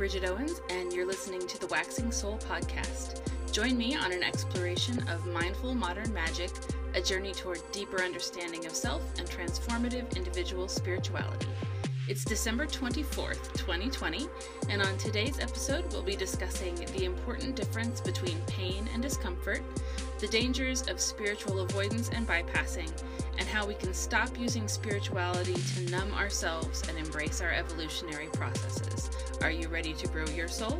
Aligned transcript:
Bridget 0.00 0.24
Owens, 0.24 0.62
and 0.70 0.94
you're 0.94 1.06
listening 1.06 1.46
to 1.46 1.60
the 1.60 1.66
Waxing 1.66 2.10
Soul 2.10 2.38
podcast. 2.48 3.20
Join 3.52 3.76
me 3.76 3.94
on 3.94 4.12
an 4.12 4.22
exploration 4.22 4.98
of 5.10 5.26
mindful 5.26 5.74
modern 5.74 6.10
magic, 6.14 6.50
a 6.94 7.02
journey 7.02 7.32
toward 7.32 7.60
deeper 7.70 8.00
understanding 8.02 8.64
of 8.64 8.74
self 8.74 9.02
and 9.18 9.28
transformative 9.28 10.16
individual 10.16 10.68
spirituality. 10.68 11.48
It's 12.08 12.24
December 12.24 12.64
24th, 12.64 13.52
2020, 13.58 14.26
and 14.70 14.80
on 14.80 14.96
today's 14.96 15.38
episode, 15.38 15.84
we'll 15.92 16.02
be 16.02 16.16
discussing 16.16 16.76
the 16.96 17.04
important 17.04 17.54
difference 17.54 18.00
between 18.00 18.40
pain 18.46 18.88
and 18.94 19.02
discomfort, 19.02 19.60
the 20.18 20.28
dangers 20.28 20.80
of 20.88 20.98
spiritual 20.98 21.60
avoidance 21.60 22.08
and 22.08 22.26
bypassing, 22.26 22.90
and 23.40 23.48
how 23.48 23.66
we 23.66 23.74
can 23.74 23.94
stop 23.94 24.38
using 24.38 24.68
spirituality 24.68 25.54
to 25.54 25.90
numb 25.90 26.12
ourselves 26.12 26.86
and 26.88 26.98
embrace 26.98 27.40
our 27.40 27.50
evolutionary 27.50 28.26
processes. 28.26 29.10
Are 29.42 29.50
you 29.50 29.66
ready 29.68 29.94
to 29.94 30.06
grow 30.08 30.26
your 30.26 30.46
soul? 30.46 30.78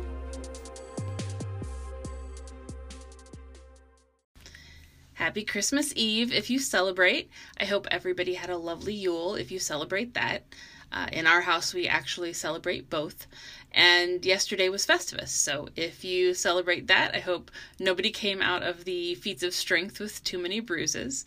Happy 5.13 5.43
Christmas 5.43 5.91
Eve 5.95 6.31
if 6.31 6.49
you 6.51 6.59
celebrate. 6.59 7.31
I 7.59 7.65
hope 7.65 7.87
everybody 7.89 8.35
had 8.35 8.51
a 8.51 8.57
lovely 8.57 8.93
Yule 8.93 9.35
if 9.35 9.51
you 9.51 9.57
celebrate 9.57 10.13
that. 10.13 10.43
Uh, 10.91 11.07
in 11.13 11.25
our 11.25 11.41
house, 11.41 11.73
we 11.73 11.87
actually 11.87 12.33
celebrate 12.33 12.89
both. 12.89 13.25
And 13.71 14.25
yesterday 14.25 14.67
was 14.67 14.85
Festivus. 14.85 15.29
So 15.29 15.69
if 15.75 16.03
you 16.03 16.33
celebrate 16.33 16.87
that, 16.87 17.15
I 17.15 17.19
hope 17.19 17.49
nobody 17.79 18.11
came 18.11 18.41
out 18.41 18.61
of 18.61 18.83
the 18.83 19.15
feats 19.15 19.41
of 19.41 19.53
strength 19.53 19.99
with 19.99 20.23
too 20.23 20.37
many 20.37 20.59
bruises. 20.59 21.23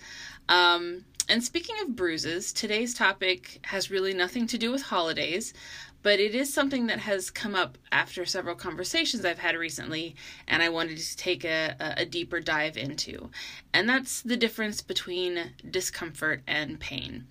Um, 0.49 1.05
and 1.29 1.43
speaking 1.43 1.77
of 1.83 1.97
bruises, 1.97 2.53
today's 2.53 2.95
topic 2.95 3.61
has 3.65 3.91
really 3.91 4.15
nothing 4.15 4.47
to 4.49 4.59
do 4.59 4.71
with 4.71 4.83
holidays, 4.83 5.55
but 6.03 6.21
it 6.21 6.35
is 6.35 6.53
something 6.53 6.87
that 6.89 6.99
has 6.99 7.31
come 7.31 7.55
up 7.55 7.79
after 7.91 8.27
several 8.27 8.55
conversations 8.55 9.25
I've 9.25 9.39
had 9.39 9.57
recently, 9.57 10.17
and 10.47 10.63
I 10.63 10.69
wanted 10.69 10.99
to 10.99 11.17
take 11.17 11.45
a, 11.45 11.77
a 11.97 12.05
deeper 12.05 12.41
dive 12.41 12.77
into. 12.77 13.31
And 13.73 13.89
that's 13.89 14.21
the 14.21 14.37
difference 14.37 14.83
between 14.83 15.53
discomfort 15.71 16.43
and 16.47 16.79
pain. 16.79 17.27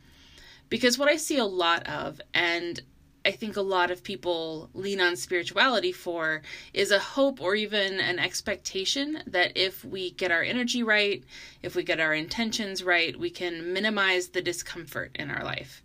Because 0.70 0.98
what 0.98 1.10
I 1.10 1.18
see 1.18 1.38
a 1.38 1.46
lot 1.46 1.86
of, 1.88 2.20
and 2.34 2.82
I 3.26 3.32
think 3.32 3.56
a 3.56 3.62
lot 3.62 3.90
of 3.90 4.04
people 4.04 4.70
lean 4.74 5.00
on 5.00 5.16
spirituality 5.16 5.94
for 5.94 6.42
is 6.74 6.92
a 6.92 7.00
hope 7.00 7.42
or 7.42 7.56
even 7.56 8.00
an 8.00 8.20
expectation 8.20 9.24
that 9.28 9.56
if 9.56 9.86
we 9.86 10.12
get 10.12 10.32
our 10.32 10.44
energy 10.44 10.84
right, 10.84 11.24
if 11.62 11.76
we 11.76 11.84
get 11.84 12.02
our 12.02 12.14
intentions 12.14 12.84
right, 12.84 13.18
we 13.18 13.30
can 13.30 13.72
minimize 13.72 14.30
the 14.30 14.42
discomfort 14.42 15.12
in 15.16 15.32
our 15.32 15.44
life. 15.44 15.82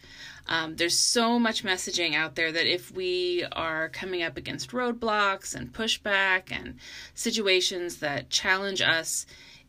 Um, 0.49 0.77
there's 0.77 0.99
so 0.99 1.39
much 1.39 1.63
messaging 1.63 2.15
out 2.15 2.35
there 2.35 2.51
that 2.51 2.67
if 2.67 2.91
we 2.91 3.45
are 3.53 3.91
coming 3.91 4.23
up 4.23 4.37
against 4.37 4.71
roadblocks 4.71 5.55
and 5.55 5.73
pushback 5.73 6.51
and 6.51 6.79
situations 7.15 7.99
that 7.99 8.31
challenge 8.31 8.81
us, 8.81 9.27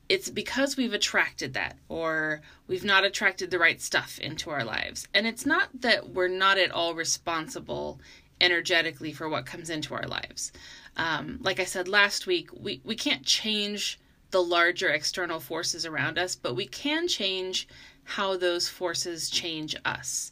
it's 0.09 0.29
because 0.29 0.75
we've 0.75 0.93
attracted 0.93 1.53
that 1.53 1.77
or 1.87 2.41
we've 2.67 2.83
not 2.83 3.05
attracted 3.05 3.51
the 3.51 3.59
right 3.59 3.79
stuff 3.79 4.17
into 4.19 4.49
our 4.49 4.63
lives. 4.63 5.07
And 5.13 5.27
it's 5.27 5.45
not 5.45 5.69
that 5.81 6.09
we're 6.09 6.27
not 6.27 6.57
at 6.57 6.71
all 6.71 6.95
responsible 6.95 7.99
energetically 8.41 9.13
for 9.13 9.29
what 9.29 9.45
comes 9.45 9.69
into 9.69 9.93
our 9.93 10.07
lives. 10.07 10.51
Um, 10.97 11.37
like 11.41 11.59
I 11.59 11.65
said 11.65 11.87
last 11.87 12.25
week, 12.25 12.49
we, 12.59 12.81
we 12.83 12.95
can't 12.95 13.23
change 13.23 13.99
the 14.31 14.41
larger 14.41 14.89
external 14.89 15.39
forces 15.39 15.85
around 15.85 16.17
us, 16.17 16.35
but 16.35 16.55
we 16.55 16.67
can 16.67 17.07
change 17.07 17.67
how 18.03 18.35
those 18.35 18.67
forces 18.67 19.29
change 19.29 19.75
us. 19.85 20.31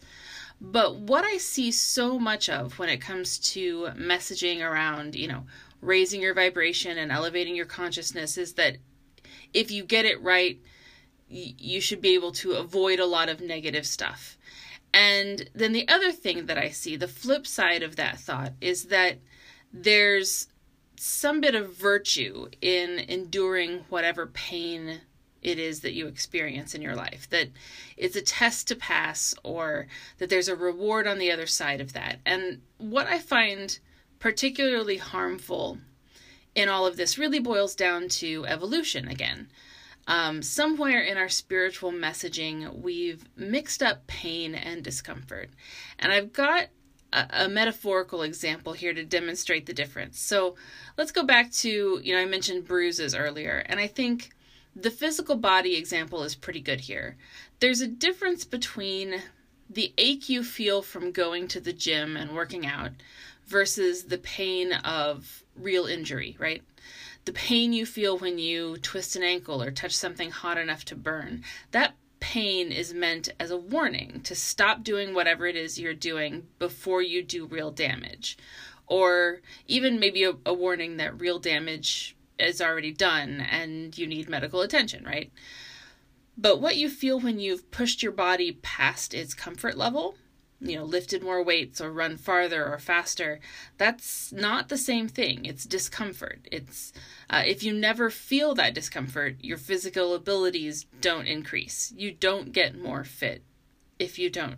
But 0.60 0.96
what 0.96 1.24
I 1.24 1.38
see 1.38 1.72
so 1.72 2.18
much 2.18 2.50
of 2.50 2.80
when 2.80 2.90
it 2.90 2.98
comes 2.98 3.38
to 3.52 3.90
messaging 3.96 4.62
around, 4.62 5.16
you 5.16 5.28
know, 5.28 5.46
raising 5.82 6.20
your 6.20 6.34
vibration 6.34 6.98
and 6.98 7.12
elevating 7.12 7.56
your 7.56 7.68
consciousness 7.68 8.38
is 8.40 8.54
that 8.54 8.78
if 9.54 9.72
you 9.72 9.84
get 9.84 10.06
it 10.06 10.22
right, 10.22 10.60
you 11.30 11.82
should 11.82 12.02
be 12.02 12.14
able 12.14 12.32
to 12.32 12.54
avoid 12.54 13.00
a 13.00 13.06
lot 13.06 13.30
of 13.30 13.42
negative 13.42 13.86
stuff. 13.86 14.38
And 14.94 15.50
then 15.54 15.74
the 15.74 15.88
other 15.88 16.12
thing 16.12 16.46
that 16.46 16.58
I 16.58 16.70
see, 16.70 16.96
the 16.96 17.08
flip 17.08 17.46
side 17.46 17.84
of 17.84 17.98
that 17.98 18.20
thought, 18.20 18.54
is 18.62 18.86
that 18.86 19.18
there's 19.74 20.48
some 20.96 21.42
bit 21.42 21.54
of 21.54 21.76
virtue 21.76 22.50
in 22.62 23.00
enduring 23.00 23.86
whatever 23.90 24.26
pain 24.26 25.02
it 25.42 25.60
is 25.60 25.82
that 25.82 25.94
you 25.94 26.08
experience 26.08 26.74
in 26.74 26.82
your 26.82 26.96
life. 26.96 27.30
That 27.30 27.50
it's 27.96 28.16
a 28.16 28.22
test 28.22 28.68
to 28.70 28.76
pass, 28.76 29.36
or 29.44 29.88
that 30.18 30.30
there's 30.30 30.48
a 30.48 30.56
reward 30.56 31.06
on 31.08 31.20
the 31.20 31.32
other 31.32 31.46
side 31.46 31.82
of 31.82 31.94
that. 31.94 32.20
And 32.26 32.62
what 32.78 33.08
I 33.08 33.20
find 33.20 33.78
particularly 34.20 34.98
harmful 34.98 35.78
in 36.58 36.70
all 36.70 36.88
of 36.88 36.98
this 36.98 37.20
really 37.20 37.40
boils 37.40 37.76
down 37.76 38.10
to 38.10 38.44
evolution 38.48 39.08
again. 39.08 39.48
Um, 40.08 40.42
somewhere 40.42 41.02
in 41.02 41.16
our 41.16 41.30
spiritual 41.30 41.92
messaging, 41.92 42.82
we've 42.82 43.24
mixed 43.36 43.84
up 43.84 44.08
pain 44.08 44.56
and 44.56 44.84
discomfort. 44.84 45.52
And 46.00 46.12
I've 46.12 46.34
got 46.34 46.70
a, 47.14 47.28
a, 47.32 47.48
metaphorical 47.48 48.24
example 48.24 48.74
here 48.74 48.94
to 48.94 49.04
demonstrate 49.04 49.68
the 49.68 49.74
difference. 49.74 50.20
So 50.20 50.56
let's 50.98 51.12
go 51.12 51.24
back 51.24 51.52
to, 51.52 52.02
you 52.04 52.16
know, 52.16 52.22
I 52.22 52.26
mentioned 52.26 52.66
bruises 52.66 53.14
earlier, 53.14 53.64
and 53.68 53.80
I 53.80 53.86
think 53.86 54.32
the 54.76 54.90
physical 54.90 55.36
body 55.36 55.76
example 55.76 56.24
is 56.24 56.34
pretty 56.34 56.62
good 56.62 56.82
here. 56.82 57.18
There's 57.60 57.82
a 57.82 57.88
difference 57.88 58.46
between 58.46 59.22
the 59.70 59.94
ache 60.00 60.28
you 60.28 60.44
feel 60.44 60.82
from 60.82 61.12
going 61.12 61.48
to 61.50 61.60
the 61.60 61.74
gym 61.74 62.18
and 62.18 62.32
working 62.32 62.66
out 62.66 62.92
versus 63.48 64.06
the 64.06 64.18
pain 64.18 64.74
of 64.74 65.44
real 65.56 65.86
injury, 65.86 66.36
right? 66.40 66.64
The 67.26 67.34
pain 67.34 67.74
you 67.74 67.86
feel 67.86 68.18
when 68.18 68.38
you 68.38 68.78
twist 68.78 69.16
an 69.16 69.24
ankle 69.24 69.62
or 69.62 69.72
touch 69.72 69.96
something 69.96 70.32
hot 70.32 70.58
enough 70.58 70.86
to 70.86 70.96
burn. 70.96 71.44
That 71.72 71.96
pain 72.20 72.72
is 72.72 72.94
meant 72.94 73.30
as 73.40 73.52
a 73.52 73.58
warning 73.58 74.22
to 74.24 74.36
stop 74.36 74.84
doing 74.84 75.14
whatever 75.14 75.46
it 75.46 75.56
is 75.56 75.80
you're 75.80 75.94
doing 75.94 76.48
before 76.60 77.02
you 77.02 77.24
do 77.24 77.46
real 77.46 77.72
damage. 77.72 78.38
Or 78.86 79.42
even 79.68 80.00
maybe 80.00 80.24
a, 80.24 80.34
a 80.46 80.54
warning 80.54 80.98
that 80.98 81.20
real 81.20 81.40
damage 81.40 82.16
is 82.40 82.62
already 82.62 82.92
done 82.92 83.42
and 83.42 83.98
you 83.98 84.08
need 84.08 84.30
medical 84.30 84.62
attention, 84.62 85.04
right? 85.04 85.32
But 86.38 86.62
what 86.62 86.78
you 86.78 86.90
feel 86.90 87.20
when 87.20 87.40
you've 87.40 87.72
pushed 87.72 88.04
your 88.04 88.12
body 88.12 88.54
past 88.62 89.14
its 89.14 89.34
comfort 89.34 89.76
level 89.76 90.16
you 90.60 90.76
know, 90.76 90.84
lifted 90.84 91.22
more 91.24 91.44
weights 91.44 91.80
or 91.80 91.92
run 91.92 92.18
farther 92.18 92.66
or 92.66 92.80
faster. 92.80 93.40
That's 93.78 94.32
not 94.34 94.70
the 94.70 94.78
same 94.78 95.08
thing. 95.08 95.46
It's 95.46 95.66
discomfort. 95.66 96.48
It's 96.52 96.94
uh, 97.30 97.44
if 97.46 97.64
you 97.64 97.74
never 97.74 98.10
feel 98.10 98.56
that 98.56 98.74
discomfort, 98.74 99.36
your 99.42 99.58
physical 99.58 100.16
abilities 100.16 100.86
don't 101.00 101.28
increase. 101.28 101.94
You 101.96 102.12
don't 102.12 102.52
get 102.52 102.78
more 102.78 103.04
fit 103.04 103.44
if 104.00 104.18
you 104.18 104.30
don't 104.30 104.58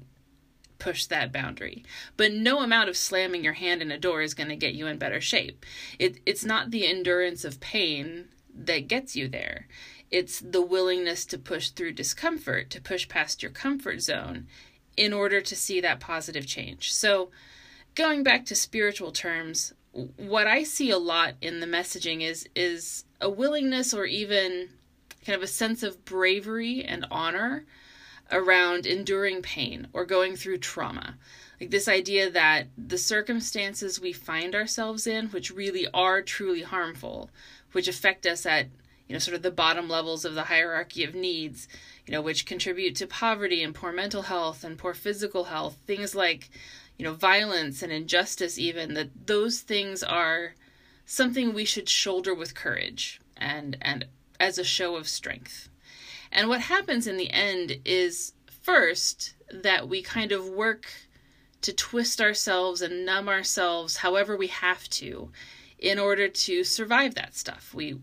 push 0.78 1.06
that 1.08 1.34
boundary. 1.34 1.84
But 2.16 2.34
no 2.34 2.62
amount 2.62 2.90
of 2.90 2.96
slamming 2.96 3.44
your 3.44 3.54
hand 3.54 3.82
in 3.82 3.92
a 3.92 4.00
door 4.00 4.22
is 4.22 4.34
going 4.34 4.50
to 4.50 4.56
get 4.56 4.74
you 4.74 4.88
in 4.88 4.98
better 4.98 5.20
shape. 5.20 5.66
It, 6.00 6.20
it's 6.26 6.46
not 6.46 6.72
the 6.72 6.88
endurance 6.88 7.44
of 7.44 7.60
pain 7.60 8.30
that 8.56 8.88
gets 8.88 9.16
you 9.16 9.28
there. 9.28 9.68
It's 10.10 10.40
the 10.40 10.62
willingness 10.62 11.26
to 11.28 11.38
push 11.38 11.70
through 11.70 11.92
discomfort, 11.92 12.70
to 12.72 12.82
push 12.82 13.08
past 13.08 13.44
your 13.44 13.52
comfort 13.52 14.02
zone 14.02 14.48
in 15.00 15.14
order 15.14 15.40
to 15.40 15.56
see 15.56 15.80
that 15.80 16.02
positive 16.02 16.46
change. 16.46 16.94
So, 16.94 17.32
going 17.96 18.22
back 18.22 18.46
to 18.46 18.56
spiritual 18.56 19.12
terms, 19.12 19.74
what 20.18 20.46
I 20.46 20.64
see 20.64 20.92
a 20.92 20.98
lot 20.98 21.36
in 21.42 21.62
the 21.62 21.66
messaging 21.66 22.22
is 22.22 22.48
is 22.56 23.06
a 23.22 23.30
willingness 23.30 23.94
or 23.94 24.06
even 24.06 24.70
kind 25.26 25.36
of 25.36 25.42
a 25.42 25.48
sense 25.48 25.84
of 25.84 26.04
bravery 26.06 26.84
and 26.84 27.06
honor 27.10 27.66
around 28.32 28.86
enduring 28.86 29.42
pain 29.42 29.88
or 29.94 30.06
going 30.06 30.36
through 30.36 30.58
trauma. 30.58 31.16
Like 31.60 31.72
this 31.72 31.88
idea 31.88 32.30
that 32.30 32.68
the 32.78 32.98
circumstances 32.98 34.00
we 34.00 34.14
find 34.14 34.54
ourselves 34.54 35.08
in, 35.08 35.28
which 35.28 35.52
really 35.52 35.88
are 35.94 36.22
truly 36.22 36.62
harmful, 36.62 37.30
which 37.72 37.88
affect 37.88 38.26
us 38.26 38.46
at, 38.46 38.68
you 39.08 39.14
know, 39.14 39.20
sort 39.20 39.36
of 39.36 39.42
the 39.42 39.52
bottom 39.52 39.90
levels 39.90 40.24
of 40.26 40.36
the 40.36 40.44
hierarchy 40.44 41.04
of 41.04 41.16
needs, 41.16 41.68
you 42.10 42.16
know, 42.16 42.24
which 42.24 42.48
contribute 42.48 42.96
to 42.96 43.06
poverty 43.06 43.62
and 43.62 43.76
poor 43.76 43.92
mental 43.94 44.24
health 44.24 44.64
and 44.64 44.80
poor 44.80 44.96
physical 44.96 45.44
health, 45.44 45.78
things 45.86 46.16
like, 46.16 46.50
you 46.98 47.06
know, 47.06 47.14
violence 47.14 47.84
and 47.84 47.92
injustice, 47.92 48.58
even, 48.58 48.96
that 48.96 49.28
those 49.28 49.60
things 49.60 50.02
are 50.02 50.56
something 51.06 51.54
we 51.54 51.66
should 51.66 51.88
shoulder 51.88 52.34
with 52.34 52.56
courage 52.56 53.22
and, 53.38 53.78
and 53.80 54.08
as 54.40 54.58
a 54.58 54.64
show 54.64 54.96
of 54.96 55.08
strength. 55.08 55.70
And 56.32 56.50
what 56.50 56.62
happens 56.62 57.06
in 57.06 57.16
the 57.16 57.30
end 57.30 57.78
is 57.86 58.34
first 58.64 59.36
that 59.52 59.88
we 59.88 60.02
kind 60.02 60.32
of 60.32 60.50
work 60.50 60.88
to 61.62 61.72
twist 61.72 62.20
ourselves 62.20 62.82
and 62.82 63.06
numb 63.06 63.30
ourselves 63.30 63.98
however 63.98 64.36
we 64.36 64.48
have 64.48 64.90
to 64.90 65.32
in 65.78 66.00
order 66.00 66.28
to 66.28 66.64
survive 66.64 67.14
that 67.14 67.36
stuff. 67.36 67.72
We 67.72 68.00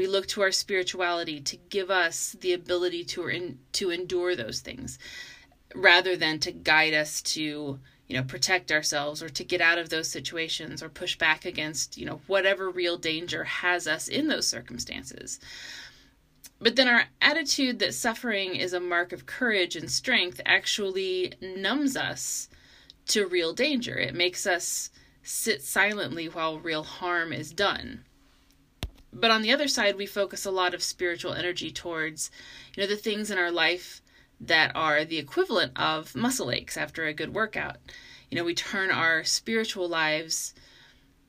we 0.00 0.06
look 0.06 0.26
to 0.26 0.40
our 0.40 0.50
spirituality 0.50 1.42
to 1.42 1.58
give 1.68 1.90
us 1.90 2.34
the 2.40 2.54
ability 2.54 3.04
to 3.04 3.54
to 3.70 3.90
endure 3.90 4.34
those 4.34 4.60
things 4.60 4.98
rather 5.74 6.16
than 6.16 6.38
to 6.38 6.50
guide 6.50 6.94
us 6.94 7.20
to 7.20 7.78
you 8.08 8.16
know, 8.16 8.22
protect 8.22 8.72
ourselves 8.72 9.22
or 9.22 9.28
to 9.28 9.44
get 9.44 9.60
out 9.60 9.76
of 9.76 9.90
those 9.90 10.08
situations 10.08 10.82
or 10.82 10.88
push 10.88 11.18
back 11.18 11.44
against, 11.44 11.98
you 11.98 12.06
know, 12.06 12.22
whatever 12.26 12.70
real 12.70 12.96
danger 12.96 13.44
has 13.44 13.86
us 13.86 14.08
in 14.08 14.26
those 14.28 14.46
circumstances. 14.46 15.38
But 16.58 16.76
then 16.76 16.88
our 16.88 17.04
attitude 17.20 17.78
that 17.80 17.92
suffering 17.92 18.56
is 18.56 18.72
a 18.72 18.80
mark 18.80 19.12
of 19.12 19.26
courage 19.26 19.76
and 19.76 19.90
strength 19.90 20.40
actually 20.46 21.34
numbs 21.42 21.94
us 21.94 22.48
to 23.08 23.26
real 23.26 23.52
danger. 23.52 23.98
It 23.98 24.14
makes 24.14 24.46
us 24.46 24.88
sit 25.22 25.62
silently 25.62 26.26
while 26.26 26.58
real 26.58 26.84
harm 26.84 27.34
is 27.34 27.52
done. 27.52 28.06
But 29.12 29.30
on 29.30 29.42
the 29.42 29.52
other 29.52 29.68
side, 29.68 29.96
we 29.96 30.06
focus 30.06 30.44
a 30.44 30.50
lot 30.50 30.74
of 30.74 30.82
spiritual 30.82 31.34
energy 31.34 31.70
towards, 31.70 32.30
you 32.74 32.82
know, 32.82 32.88
the 32.88 32.96
things 32.96 33.30
in 33.30 33.38
our 33.38 33.50
life 33.50 34.02
that 34.40 34.72
are 34.74 35.04
the 35.04 35.18
equivalent 35.18 35.72
of 35.76 36.14
muscle 36.14 36.50
aches 36.50 36.76
after 36.76 37.06
a 37.06 37.12
good 37.12 37.34
workout. 37.34 37.76
You 38.30 38.38
know, 38.38 38.44
we 38.44 38.54
turn 38.54 38.90
our 38.90 39.24
spiritual 39.24 39.88
lives, 39.88 40.54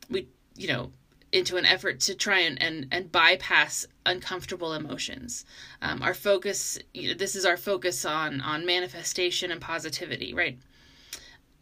we, 0.09 0.27
you 0.55 0.67
know, 0.67 0.91
into 1.31 1.57
an 1.57 1.65
effort 1.65 1.99
to 2.01 2.13
try 2.13 2.39
and, 2.39 2.61
and, 2.61 2.87
and 2.91 3.11
bypass 3.11 3.85
uncomfortable 4.05 4.73
emotions. 4.73 5.45
Um, 5.81 6.01
our 6.01 6.13
focus, 6.13 6.77
you 6.93 7.09
know, 7.09 7.13
this 7.13 7.35
is 7.35 7.45
our 7.45 7.57
focus 7.57 8.05
on, 8.05 8.41
on 8.41 8.65
manifestation 8.65 9.51
and 9.51 9.61
positivity, 9.61 10.33
right? 10.33 10.59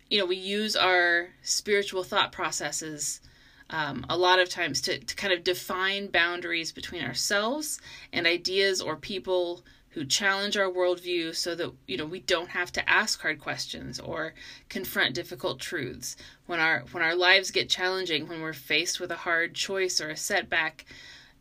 You 0.10 0.20
know, 0.20 0.26
we 0.26 0.38
use 0.38 0.76
our 0.76 1.30
spiritual 1.44 2.04
thought 2.04 2.32
processes 2.32 3.22
um, 3.70 4.06
a 4.10 4.18
lot 4.18 4.40
of 4.40 4.50
times 4.50 4.82
to, 4.82 5.00
to 5.00 5.16
kind 5.16 5.34
of 5.34 5.44
define 5.44 6.08
boundaries 6.08 6.72
between 6.72 7.04
ourselves 7.04 7.80
and 8.12 8.26
ideas 8.26 8.82
or 8.82 8.96
people 8.96 9.64
who 9.90 10.06
challenge 10.06 10.56
our 10.56 10.70
worldview 10.70 11.36
so 11.36 11.56
that 11.56 11.72
you 11.88 11.98
know 11.98 12.06
we 12.06 12.20
don't 12.20 12.50
have 12.50 12.72
to 12.72 12.90
ask 12.90 13.22
hard 13.22 13.40
questions 13.40 14.00
or 14.00 14.34
confront 14.70 15.16
difficult 15.16 15.60
truths. 15.60 16.16
When 16.46 16.60
our 16.60 16.84
when 16.92 17.04
our 17.04 17.16
lives 17.16 17.52
get 17.52 17.70
challenging 17.70 18.28
when 18.28 18.42
we're 18.42 18.54
faced 18.54 19.00
with 19.00 19.12
a 19.12 19.18
hard 19.18 19.56
choice 19.56 20.00
or 20.00 20.10
a 20.10 20.18
setback 20.18 20.86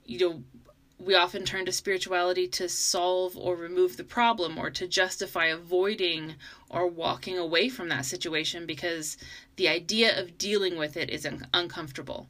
you 0.04 0.18
know 0.18 0.42
we 0.98 1.14
often 1.14 1.44
turn 1.44 1.64
to 1.64 1.72
spirituality 1.72 2.48
to 2.48 2.68
solve 2.68 3.36
or 3.36 3.56
remove 3.56 3.96
the 3.96 4.04
problem 4.04 4.58
or 4.58 4.70
to 4.70 4.88
justify 4.88 5.46
avoiding 5.46 6.34
or 6.68 6.86
walking 6.86 7.38
away 7.38 7.68
from 7.68 7.88
that 7.88 8.04
situation 8.04 8.66
because 8.66 9.16
the 9.56 9.68
idea 9.68 10.20
of 10.20 10.38
dealing 10.38 10.76
with 10.76 10.96
it 10.96 11.10
is 11.10 11.24
un- 11.24 11.46
uncomfortable 11.54 12.28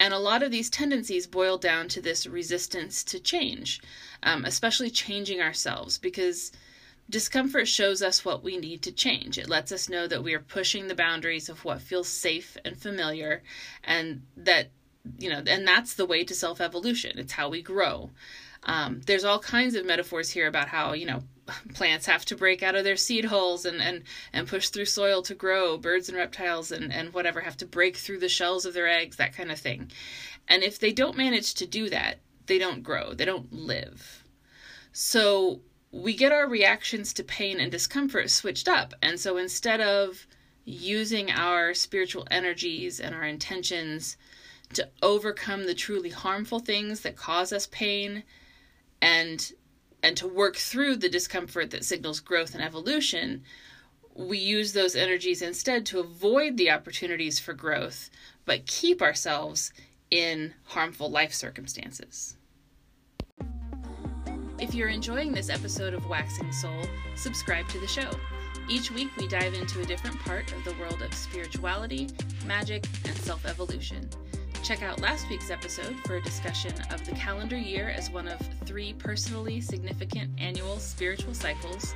and 0.00 0.12
a 0.12 0.18
lot 0.18 0.42
of 0.42 0.50
these 0.50 0.70
tendencies 0.70 1.26
boil 1.26 1.56
down 1.56 1.88
to 1.88 2.00
this 2.00 2.26
resistance 2.26 3.04
to 3.04 3.20
change, 3.20 3.80
um, 4.22 4.44
especially 4.44 4.90
changing 4.90 5.40
ourselves, 5.40 5.98
because 5.98 6.52
discomfort 7.08 7.68
shows 7.68 8.02
us 8.02 8.24
what 8.24 8.42
we 8.42 8.56
need 8.56 8.82
to 8.82 8.92
change. 8.92 9.38
It 9.38 9.48
lets 9.48 9.70
us 9.70 9.88
know 9.88 10.06
that 10.08 10.24
we 10.24 10.34
are 10.34 10.40
pushing 10.40 10.88
the 10.88 10.94
boundaries 10.94 11.48
of 11.48 11.64
what 11.64 11.80
feels 11.80 12.08
safe 12.08 12.56
and 12.64 12.76
familiar, 12.76 13.42
and 13.84 14.26
that, 14.36 14.70
you 15.18 15.30
know, 15.30 15.42
and 15.46 15.66
that's 15.66 15.94
the 15.94 16.06
way 16.06 16.24
to 16.24 16.34
self 16.34 16.60
evolution. 16.60 17.18
It's 17.18 17.32
how 17.32 17.48
we 17.48 17.62
grow. 17.62 18.10
Um, 18.62 19.02
there's 19.06 19.24
all 19.24 19.38
kinds 19.38 19.74
of 19.74 19.84
metaphors 19.84 20.30
here 20.30 20.46
about 20.46 20.68
how, 20.68 20.94
you 20.94 21.06
know, 21.06 21.22
plants 21.74 22.06
have 22.06 22.24
to 22.26 22.36
break 22.36 22.62
out 22.62 22.74
of 22.74 22.84
their 22.84 22.96
seed 22.96 23.26
holes 23.26 23.66
and, 23.66 23.80
and, 23.82 24.02
and 24.32 24.48
push 24.48 24.70
through 24.70 24.86
soil 24.86 25.22
to 25.22 25.34
grow. 25.34 25.76
Birds 25.76 26.08
and 26.08 26.16
reptiles 26.16 26.72
and, 26.72 26.92
and 26.92 27.12
whatever 27.12 27.40
have 27.40 27.58
to 27.58 27.66
break 27.66 27.96
through 27.96 28.20
the 28.20 28.28
shells 28.28 28.64
of 28.64 28.72
their 28.72 28.88
eggs, 28.88 29.16
that 29.16 29.34
kind 29.34 29.52
of 29.52 29.58
thing. 29.58 29.90
And 30.48 30.62
if 30.62 30.78
they 30.78 30.92
don't 30.92 31.16
manage 31.16 31.54
to 31.54 31.66
do 31.66 31.90
that, 31.90 32.20
they 32.46 32.58
don't 32.58 32.82
grow, 32.82 33.14
they 33.14 33.24
don't 33.24 33.52
live. 33.52 34.24
So 34.92 35.60
we 35.90 36.14
get 36.14 36.32
our 36.32 36.48
reactions 36.48 37.12
to 37.14 37.24
pain 37.24 37.60
and 37.60 37.70
discomfort 37.70 38.30
switched 38.30 38.68
up. 38.68 38.94
And 39.02 39.18
so 39.18 39.36
instead 39.36 39.80
of 39.80 40.26
using 40.64 41.30
our 41.30 41.74
spiritual 41.74 42.26
energies 42.30 43.00
and 43.00 43.14
our 43.14 43.24
intentions 43.24 44.16
to 44.74 44.88
overcome 45.02 45.66
the 45.66 45.74
truly 45.74 46.10
harmful 46.10 46.58
things 46.58 47.00
that 47.00 47.16
cause 47.16 47.52
us 47.52 47.66
pain 47.66 48.22
and 49.00 49.52
and 50.02 50.16
to 50.18 50.28
work 50.28 50.56
through 50.56 50.96
the 50.96 51.08
discomfort 51.08 51.70
that 51.70 51.84
signals 51.84 52.20
growth 52.20 52.54
and 52.54 52.62
evolution, 52.62 53.42
we 54.14 54.36
use 54.36 54.72
those 54.74 54.94
energies 54.94 55.40
instead 55.40 55.86
to 55.86 55.98
avoid 55.98 56.58
the 56.58 56.70
opportunities 56.70 57.40
for 57.40 57.54
growth, 57.54 58.10
but 58.44 58.66
keep 58.66 59.00
ourselves 59.00 59.72
in 60.10 60.52
harmful 60.64 61.10
life 61.10 61.32
circumstances. 61.32 62.36
If 64.58 64.74
you're 64.74 64.88
enjoying 64.88 65.32
this 65.32 65.50
episode 65.50 65.94
of 65.94 66.06
Waxing 66.06 66.52
Soul, 66.52 66.84
subscribe 67.16 67.66
to 67.68 67.80
the 67.80 67.88
show. 67.88 68.10
Each 68.68 68.90
week, 68.90 69.08
we 69.16 69.26
dive 69.26 69.54
into 69.54 69.80
a 69.80 69.84
different 69.84 70.18
part 70.20 70.50
of 70.52 70.64
the 70.64 70.74
world 70.80 71.02
of 71.02 71.12
spirituality, 71.12 72.08
magic, 72.46 72.86
and 73.04 73.16
self 73.16 73.44
evolution. 73.44 74.08
Check 74.64 74.82
out 74.82 74.98
last 75.02 75.28
week's 75.28 75.50
episode 75.50 75.94
for 76.06 76.16
a 76.16 76.22
discussion 76.22 76.72
of 76.90 77.04
the 77.04 77.12
calendar 77.12 77.58
year 77.58 77.90
as 77.90 78.08
one 78.08 78.26
of 78.26 78.40
three 78.64 78.94
personally 78.94 79.60
significant 79.60 80.30
annual 80.38 80.78
spiritual 80.78 81.34
cycles, 81.34 81.94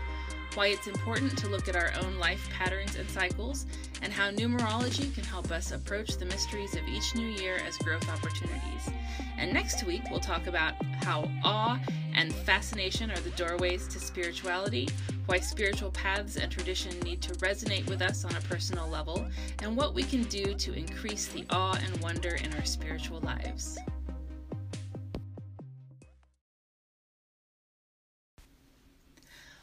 why 0.54 0.68
it's 0.68 0.86
important 0.86 1.36
to 1.38 1.48
look 1.48 1.68
at 1.68 1.76
our 1.76 1.92
own 2.02 2.18
life 2.18 2.48
patterns 2.50 2.96
and 2.96 3.08
cycles, 3.10 3.66
and 4.02 4.12
how 4.12 4.30
numerology 4.30 5.12
can 5.14 5.24
help 5.24 5.50
us 5.50 5.72
approach 5.72 6.16
the 6.16 6.24
mysteries 6.24 6.74
of 6.74 6.86
each 6.88 7.14
new 7.14 7.26
year 7.26 7.58
as 7.66 7.76
growth 7.78 8.08
opportunities. 8.08 8.90
And 9.36 9.52
next 9.52 9.84
week, 9.84 10.02
we'll 10.10 10.20
talk 10.20 10.46
about 10.46 10.74
how 11.02 11.30
awe 11.44 11.80
and 12.14 12.34
fascination 12.34 13.10
are 13.10 13.20
the 13.20 13.30
doorways 13.30 13.86
to 13.88 14.00
spirituality, 14.00 14.88
why 15.26 15.38
spiritual 15.38 15.90
paths 15.92 16.36
and 16.36 16.50
tradition 16.50 16.98
need 17.00 17.22
to 17.22 17.32
resonate 17.34 17.88
with 17.88 18.02
us 18.02 18.24
on 18.24 18.34
a 18.34 18.40
personal 18.42 18.88
level, 18.88 19.26
and 19.62 19.76
what 19.76 19.94
we 19.94 20.02
can 20.02 20.24
do 20.24 20.54
to 20.54 20.72
increase 20.72 21.28
the 21.28 21.44
awe 21.50 21.78
and 21.84 22.00
wonder 22.02 22.36
in 22.42 22.52
our 22.54 22.64
spiritual 22.64 23.20
lives. 23.20 23.78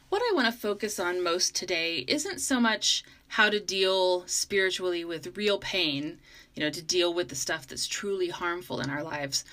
What 0.08 0.22
I 0.22 0.34
want 0.34 0.46
to 0.46 0.52
focus 0.52 1.00
on 1.00 1.22
most 1.22 1.56
today 1.56 2.04
isn't 2.06 2.40
so 2.40 2.60
much 2.60 3.02
how 3.28 3.50
to 3.50 3.58
deal 3.58 4.24
spiritually 4.28 5.04
with 5.04 5.36
real 5.36 5.58
pain, 5.58 6.20
you 6.54 6.62
know, 6.62 6.70
to 6.70 6.82
deal 6.82 7.12
with 7.12 7.28
the 7.28 7.34
stuff 7.34 7.66
that's 7.66 7.88
truly 7.88 8.28
harmful 8.28 8.80
in 8.80 8.88
our 8.88 9.02
lives, 9.02 9.44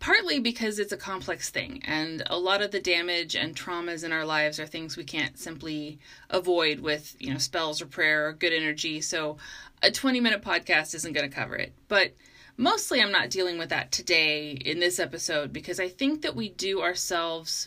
partly 0.00 0.40
because 0.40 0.80
it's 0.80 0.90
a 0.90 0.96
complex 0.96 1.50
thing 1.50 1.80
and 1.84 2.24
a 2.26 2.36
lot 2.36 2.60
of 2.60 2.72
the 2.72 2.80
damage 2.80 3.36
and 3.36 3.54
traumas 3.54 4.02
in 4.02 4.10
our 4.10 4.24
lives 4.24 4.58
are 4.58 4.66
things 4.66 4.96
we 4.96 5.04
can't 5.04 5.38
simply 5.38 6.00
avoid 6.30 6.80
with 6.80 7.14
you 7.20 7.32
know 7.32 7.38
spells 7.38 7.80
or 7.80 7.86
prayer 7.86 8.26
or 8.26 8.32
good 8.32 8.52
energy 8.52 9.00
so 9.00 9.36
a 9.84 9.92
20 9.92 10.18
minute 10.18 10.42
podcast 10.42 10.96
isn't 10.96 11.12
going 11.12 11.28
to 11.30 11.34
cover 11.34 11.54
it. 11.54 11.72
But 11.86 12.14
mostly 12.56 13.00
i'm 13.00 13.12
not 13.12 13.30
dealing 13.30 13.56
with 13.56 13.70
that 13.70 13.90
today 13.90 14.50
in 14.50 14.78
this 14.78 14.98
episode 14.98 15.52
because 15.54 15.80
i 15.80 15.88
think 15.88 16.20
that 16.20 16.36
we 16.36 16.50
do 16.50 16.82
ourselves 16.82 17.66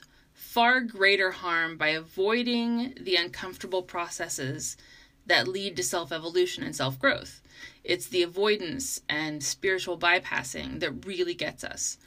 far 0.56 0.80
greater 0.80 1.32
harm 1.32 1.76
by 1.76 1.90
avoiding 1.90 2.94
the 2.98 3.18
uncomfortable 3.18 3.84
processes 3.84 4.78
that 5.26 5.50
lead 5.50 5.76
to 5.76 5.84
self 5.84 6.14
evolution 6.14 6.64
and 6.64 6.74
self 6.74 6.98
growth. 6.98 7.42
It's 7.84 8.08
the 8.08 8.24
avoidance 8.24 9.02
and 9.10 9.44
spiritual 9.44 10.00
bypassing 10.00 10.80
that 10.80 11.06
really 11.06 11.34
gets 11.34 11.66
us. 11.66 11.98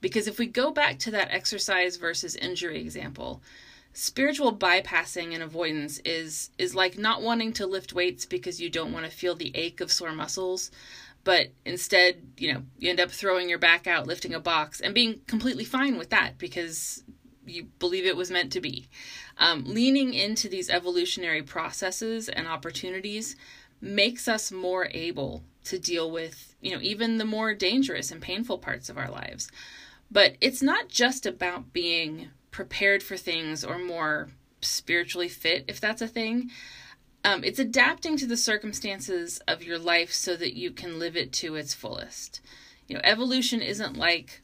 Because 0.00 0.26
if 0.26 0.40
we 0.40 0.46
go 0.46 0.72
back 0.72 0.98
to 0.98 1.12
that 1.12 1.30
exercise 1.30 1.96
versus 1.96 2.34
injury 2.34 2.80
example, 2.80 3.40
spiritual 3.92 4.56
bypassing 4.56 5.32
and 5.32 5.40
avoidance 5.40 6.00
is 6.04 6.50
is 6.58 6.74
like 6.74 6.98
not 6.98 7.22
wanting 7.22 7.52
to 7.52 7.64
lift 7.64 7.92
weights 7.92 8.26
because 8.26 8.60
you 8.60 8.70
don't 8.70 8.92
want 8.92 9.04
to 9.06 9.10
feel 9.12 9.36
the 9.36 9.52
ache 9.54 9.80
of 9.80 9.92
sore 9.92 10.10
muscles, 10.10 10.72
but 11.22 11.52
instead, 11.64 12.16
you 12.38 12.52
know, 12.52 12.64
you 12.76 12.90
end 12.90 12.98
up 12.98 13.12
throwing 13.12 13.48
your 13.48 13.60
back 13.60 13.86
out 13.86 14.08
lifting 14.08 14.34
a 14.34 14.40
box 14.40 14.80
and 14.80 14.94
being 14.94 15.20
completely 15.28 15.64
fine 15.64 15.96
with 15.96 16.10
that 16.10 16.38
because 16.38 17.03
you 17.46 17.64
believe 17.78 18.06
it 18.06 18.16
was 18.16 18.30
meant 18.30 18.52
to 18.52 18.60
be. 18.60 18.88
Um, 19.38 19.64
leaning 19.66 20.14
into 20.14 20.48
these 20.48 20.70
evolutionary 20.70 21.42
processes 21.42 22.28
and 22.28 22.46
opportunities 22.46 23.36
makes 23.80 24.28
us 24.28 24.50
more 24.50 24.88
able 24.92 25.42
to 25.64 25.78
deal 25.78 26.10
with, 26.10 26.54
you 26.60 26.72
know, 26.72 26.80
even 26.82 27.18
the 27.18 27.24
more 27.24 27.54
dangerous 27.54 28.10
and 28.10 28.20
painful 28.20 28.58
parts 28.58 28.88
of 28.88 28.98
our 28.98 29.10
lives. 29.10 29.50
But 30.10 30.36
it's 30.40 30.62
not 30.62 30.88
just 30.88 31.26
about 31.26 31.72
being 31.72 32.28
prepared 32.50 33.02
for 33.02 33.16
things 33.16 33.64
or 33.64 33.78
more 33.78 34.28
spiritually 34.60 35.28
fit, 35.28 35.64
if 35.68 35.80
that's 35.80 36.02
a 36.02 36.08
thing. 36.08 36.50
Um, 37.24 37.42
it's 37.42 37.58
adapting 37.58 38.16
to 38.18 38.26
the 38.26 38.36
circumstances 38.36 39.40
of 39.48 39.62
your 39.62 39.78
life 39.78 40.12
so 40.12 40.36
that 40.36 40.56
you 40.56 40.70
can 40.70 40.98
live 40.98 41.16
it 41.16 41.32
to 41.34 41.56
its 41.56 41.74
fullest. 41.74 42.40
You 42.86 42.96
know, 42.96 43.00
evolution 43.02 43.62
isn't 43.62 43.96
like 43.96 44.42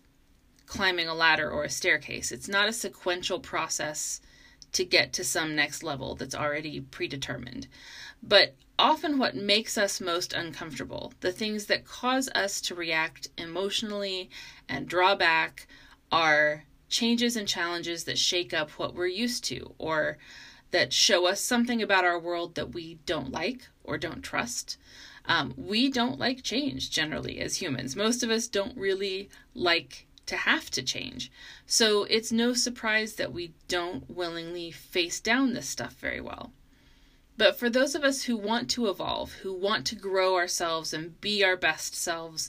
climbing 0.70 1.08
a 1.08 1.14
ladder 1.14 1.50
or 1.50 1.64
a 1.64 1.68
staircase, 1.68 2.30
it's 2.30 2.48
not 2.48 2.68
a 2.68 2.72
sequential 2.72 3.40
process 3.40 4.20
to 4.70 4.84
get 4.84 5.12
to 5.12 5.24
some 5.24 5.56
next 5.56 5.82
level 5.82 6.14
that's 6.14 6.34
already 6.34 6.80
predetermined. 6.80 7.66
But 8.22 8.54
often, 8.78 9.18
what 9.18 9.34
makes 9.34 9.76
us 9.76 10.00
most 10.00 10.32
uncomfortable, 10.32 11.12
the 11.22 11.32
things 11.32 11.66
that 11.66 11.84
cause 11.84 12.28
us 12.36 12.60
to 12.60 12.76
react 12.76 13.30
emotionally 13.36 14.30
and 14.68 14.86
draw 14.86 15.16
back, 15.16 15.66
are 16.12 16.62
changes 16.88 17.34
and 17.34 17.48
challenges 17.48 18.04
that 18.04 18.16
shake 18.16 18.54
up 18.54 18.70
what 18.70 18.94
we're 18.94 19.06
used 19.08 19.42
to, 19.46 19.74
or 19.76 20.18
that 20.70 20.92
show 20.92 21.26
us 21.26 21.40
something 21.40 21.82
about 21.82 22.04
our 22.04 22.18
world 22.18 22.54
that 22.54 22.72
we 22.72 23.00
don't 23.06 23.32
like 23.32 23.66
or 23.82 23.98
don't 23.98 24.22
trust. 24.22 24.78
Um, 25.24 25.52
we 25.56 25.90
don't 25.90 26.20
like 26.20 26.44
change 26.44 26.92
generally 26.92 27.40
as 27.40 27.56
humans. 27.56 27.96
Most 27.96 28.22
of 28.22 28.30
us 28.30 28.46
don't 28.46 28.76
really 28.76 29.30
like 29.52 30.06
to 30.30 30.36
have 30.36 30.70
to 30.70 30.80
change. 30.80 31.28
So 31.66 32.04
it's 32.04 32.30
no 32.30 32.54
surprise 32.54 33.14
that 33.14 33.32
we 33.32 33.52
don't 33.66 34.08
willingly 34.08 34.70
face 34.70 35.18
down 35.18 35.54
this 35.54 35.68
stuff 35.68 35.94
very 35.94 36.20
well. 36.20 36.52
But 37.36 37.58
for 37.58 37.68
those 37.68 37.96
of 37.96 38.04
us 38.04 38.22
who 38.22 38.36
want 38.36 38.70
to 38.70 38.88
evolve, 38.88 39.32
who 39.42 39.52
want 39.52 39.86
to 39.86 39.96
grow 39.96 40.36
ourselves 40.36 40.94
and 40.94 41.20
be 41.20 41.42
our 41.42 41.56
best 41.56 41.96
selves, 41.96 42.48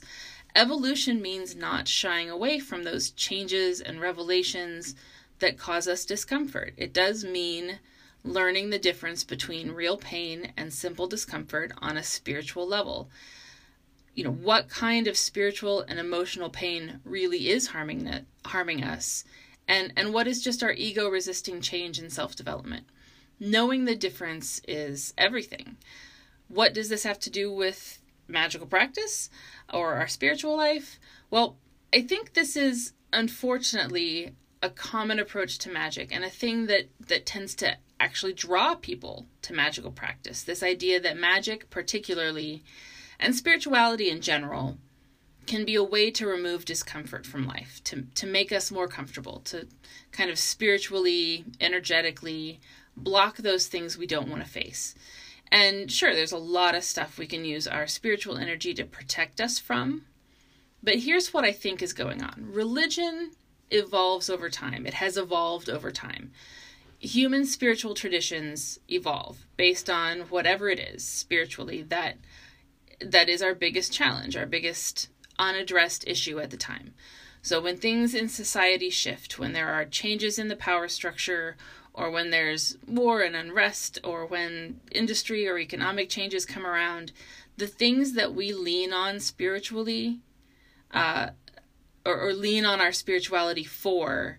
evolution 0.54 1.20
means 1.20 1.56
not 1.56 1.88
shying 1.88 2.30
away 2.30 2.60
from 2.60 2.84
those 2.84 3.10
changes 3.10 3.80
and 3.80 4.00
revelations 4.00 4.94
that 5.40 5.58
cause 5.58 5.88
us 5.88 6.04
discomfort. 6.04 6.74
It 6.76 6.92
does 6.92 7.24
mean 7.24 7.80
learning 8.22 8.70
the 8.70 8.78
difference 8.78 9.24
between 9.24 9.72
real 9.72 9.96
pain 9.96 10.52
and 10.56 10.72
simple 10.72 11.08
discomfort 11.08 11.72
on 11.78 11.96
a 11.96 12.04
spiritual 12.04 12.68
level. 12.68 13.10
You 14.14 14.24
know, 14.24 14.32
what 14.32 14.68
kind 14.68 15.06
of 15.06 15.16
spiritual 15.16 15.80
and 15.80 15.98
emotional 15.98 16.50
pain 16.50 17.00
really 17.04 17.48
is 17.48 17.68
harming 17.68 18.04
that, 18.04 18.24
harming 18.44 18.84
us 18.84 19.24
and 19.68 19.92
and 19.96 20.12
what 20.12 20.26
is 20.26 20.42
just 20.42 20.62
our 20.62 20.72
ego 20.72 21.08
resisting 21.08 21.60
change 21.60 21.98
and 21.98 22.12
self-development 22.12 22.84
knowing 23.42 23.84
the 23.84 23.96
difference 23.96 24.60
is 24.68 25.12
everything. 25.18 25.76
What 26.46 26.72
does 26.72 26.88
this 26.88 27.02
have 27.02 27.18
to 27.20 27.30
do 27.30 27.52
with 27.52 27.98
magical 28.28 28.68
practice 28.68 29.28
or 29.72 29.94
our 29.94 30.06
spiritual 30.06 30.56
life? 30.56 31.00
Well, 31.28 31.56
I 31.92 32.02
think 32.02 32.34
this 32.34 32.56
is 32.56 32.92
unfortunately 33.12 34.36
a 34.62 34.70
common 34.70 35.18
approach 35.18 35.58
to 35.58 35.70
magic 35.70 36.14
and 36.14 36.24
a 36.24 36.30
thing 36.30 36.66
that 36.66 36.88
that 37.08 37.26
tends 37.26 37.56
to 37.56 37.76
actually 37.98 38.32
draw 38.32 38.76
people 38.76 39.26
to 39.42 39.52
magical 39.52 39.90
practice. 39.90 40.44
This 40.44 40.62
idea 40.62 41.00
that 41.00 41.16
magic 41.16 41.68
particularly 41.68 42.62
and 43.22 43.34
spirituality 43.34 44.10
in 44.10 44.20
general 44.20 44.76
can 45.46 45.64
be 45.64 45.74
a 45.74 45.82
way 45.82 46.10
to 46.10 46.26
remove 46.26 46.64
discomfort 46.64 47.26
from 47.26 47.46
life, 47.46 47.80
to 47.84 48.02
to 48.14 48.26
make 48.26 48.52
us 48.52 48.70
more 48.70 48.88
comfortable, 48.88 49.40
to 49.44 49.66
kind 50.10 50.30
of 50.30 50.38
spiritually, 50.38 51.44
energetically 51.60 52.60
block 52.96 53.38
those 53.38 53.66
things 53.66 53.96
we 53.96 54.06
don't 54.06 54.28
want 54.28 54.44
to 54.44 54.48
face. 54.48 54.94
And 55.50 55.90
sure, 55.90 56.14
there's 56.14 56.32
a 56.32 56.38
lot 56.38 56.74
of 56.74 56.84
stuff 56.84 57.18
we 57.18 57.26
can 57.26 57.44
use 57.44 57.66
our 57.66 57.86
spiritual 57.86 58.36
energy 58.36 58.74
to 58.74 58.84
protect 58.84 59.40
us 59.40 59.58
from. 59.58 60.02
But 60.82 60.96
here's 60.96 61.32
what 61.32 61.44
I 61.44 61.52
think 61.52 61.82
is 61.82 61.92
going 61.92 62.22
on 62.22 62.48
religion 62.52 63.32
evolves 63.70 64.28
over 64.28 64.50
time, 64.50 64.86
it 64.86 64.94
has 64.94 65.16
evolved 65.16 65.68
over 65.70 65.90
time. 65.90 66.32
Human 66.98 67.46
spiritual 67.46 67.94
traditions 67.94 68.78
evolve 68.88 69.44
based 69.56 69.90
on 69.90 70.20
whatever 70.22 70.68
it 70.68 70.78
is 70.78 71.04
spiritually 71.04 71.82
that 71.82 72.16
that 73.04 73.28
is 73.28 73.42
our 73.42 73.54
biggest 73.54 73.92
challenge, 73.92 74.36
our 74.36 74.46
biggest 74.46 75.08
unaddressed 75.38 76.06
issue 76.06 76.38
at 76.38 76.50
the 76.50 76.56
time. 76.56 76.94
So 77.42 77.60
when 77.60 77.76
things 77.76 78.14
in 78.14 78.28
society 78.28 78.90
shift, 78.90 79.38
when 79.38 79.52
there 79.52 79.68
are 79.68 79.84
changes 79.84 80.38
in 80.38 80.48
the 80.48 80.56
power 80.56 80.88
structure 80.88 81.56
or 81.94 82.10
when 82.10 82.30
there's 82.30 82.78
war 82.86 83.20
and 83.20 83.36
unrest, 83.36 83.98
or 84.02 84.24
when 84.24 84.80
industry 84.92 85.46
or 85.46 85.58
economic 85.58 86.08
changes 86.08 86.46
come 86.46 86.66
around, 86.66 87.12
the 87.58 87.66
things 87.66 88.14
that 88.14 88.34
we 88.34 88.54
lean 88.54 88.92
on 88.92 89.20
spiritually, 89.20 90.20
uh, 90.92 91.30
or, 92.06 92.28
or 92.28 92.32
lean 92.32 92.64
on 92.64 92.80
our 92.80 92.92
spirituality 92.92 93.64
for, 93.64 94.38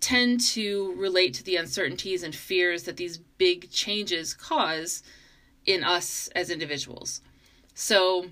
tend 0.00 0.40
to 0.40 0.94
relate 0.96 1.32
to 1.34 1.44
the 1.44 1.56
uncertainties 1.56 2.22
and 2.22 2.34
fears 2.34 2.82
that 2.82 2.96
these 2.96 3.18
big 3.18 3.70
changes 3.70 4.34
cause 4.34 5.02
in 5.64 5.82
us 5.84 6.28
as 6.34 6.50
individuals. 6.50 7.22
So, 7.82 8.26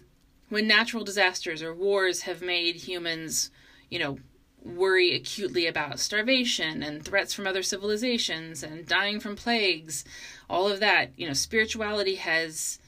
when 0.51 0.69
natural 0.69 1.05
disasters 1.05 1.63
or 1.63 1.75
wars 1.75 2.21
have 2.23 2.43
made 2.43 2.77
humans, 2.77 3.51
you 3.89 3.99
know, 3.99 4.19
worry 4.63 5.15
acutely 5.15 5.67
about 5.67 6.01
starvation 6.01 6.83
and 6.83 7.03
threats 7.03 7.33
from 7.33 7.47
other 7.47 7.63
civilizations 7.63 8.63
and 8.63 8.87
dying 8.87 9.21
from 9.21 9.37
plagues, 9.37 10.05
all 10.51 10.69
of 10.69 10.81
that, 10.81 11.13
you 11.17 11.27
know, 11.27 11.33
spirituality 11.33 12.17
has 12.17 12.79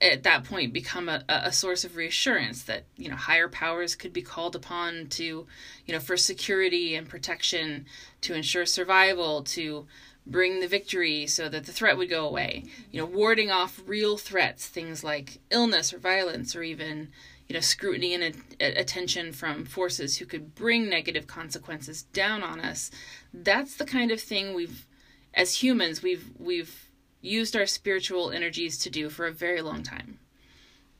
at 0.00 0.22
that 0.22 0.44
point 0.44 0.72
become 0.72 1.10
a, 1.10 1.22
a 1.28 1.52
source 1.52 1.84
of 1.84 1.96
reassurance 1.96 2.62
that 2.62 2.84
you 2.96 3.10
know 3.10 3.16
higher 3.16 3.48
powers 3.48 3.94
could 3.94 4.12
be 4.12 4.22
called 4.22 4.54
upon 4.54 5.08
to 5.08 5.46
you 5.86 5.92
know 5.92 5.98
for 5.98 6.16
security 6.16 6.94
and 6.94 7.08
protection 7.08 7.84
to 8.20 8.34
ensure 8.34 8.64
survival 8.64 9.42
to 9.42 9.86
bring 10.28 10.60
the 10.60 10.68
victory 10.68 11.26
so 11.26 11.48
that 11.48 11.64
the 11.64 11.72
threat 11.72 11.96
would 11.96 12.10
go 12.10 12.26
away. 12.26 12.64
You 12.90 13.00
know 13.00 13.06
warding 13.06 13.50
off 13.50 13.82
real 13.86 14.16
threats 14.16 14.66
things 14.66 15.02
like 15.02 15.38
illness 15.50 15.92
or 15.92 15.98
violence 15.98 16.54
or 16.54 16.62
even 16.62 17.08
you 17.48 17.54
know 17.54 17.60
scrutiny 17.60 18.14
and 18.14 18.36
a- 18.60 18.80
attention 18.80 19.32
from 19.32 19.64
forces 19.64 20.18
who 20.18 20.26
could 20.26 20.54
bring 20.54 20.88
negative 20.88 21.26
consequences 21.26 22.02
down 22.02 22.42
on 22.42 22.60
us. 22.60 22.90
That's 23.32 23.76
the 23.76 23.86
kind 23.86 24.10
of 24.10 24.20
thing 24.20 24.54
we've 24.54 24.86
as 25.34 25.62
humans 25.62 26.02
we've 26.02 26.30
we've 26.38 26.88
used 27.20 27.56
our 27.56 27.66
spiritual 27.66 28.30
energies 28.30 28.78
to 28.78 28.90
do 28.90 29.08
for 29.08 29.26
a 29.26 29.32
very 29.32 29.60
long 29.62 29.82
time. 29.82 30.18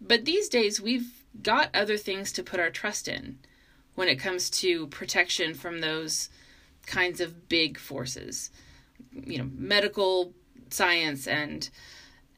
But 0.01 0.25
these 0.25 0.49
days 0.49 0.81
we've 0.81 1.25
got 1.43 1.75
other 1.75 1.97
things 1.97 2.33
to 2.33 2.43
put 2.43 2.61
our 2.61 2.71
trust 2.71 3.09
in 3.09 3.39
when 3.95 4.09
it 4.09 4.17
comes 4.17 4.49
to 4.49 4.87
protection 4.89 5.55
from 5.55 5.81
those 5.81 6.31
kinds 6.87 7.21
of 7.21 7.49
big 7.49 7.79
forces 7.79 8.51
you 9.13 9.39
know 9.39 9.49
medical 9.55 10.33
science 10.71 11.27
and 11.27 11.71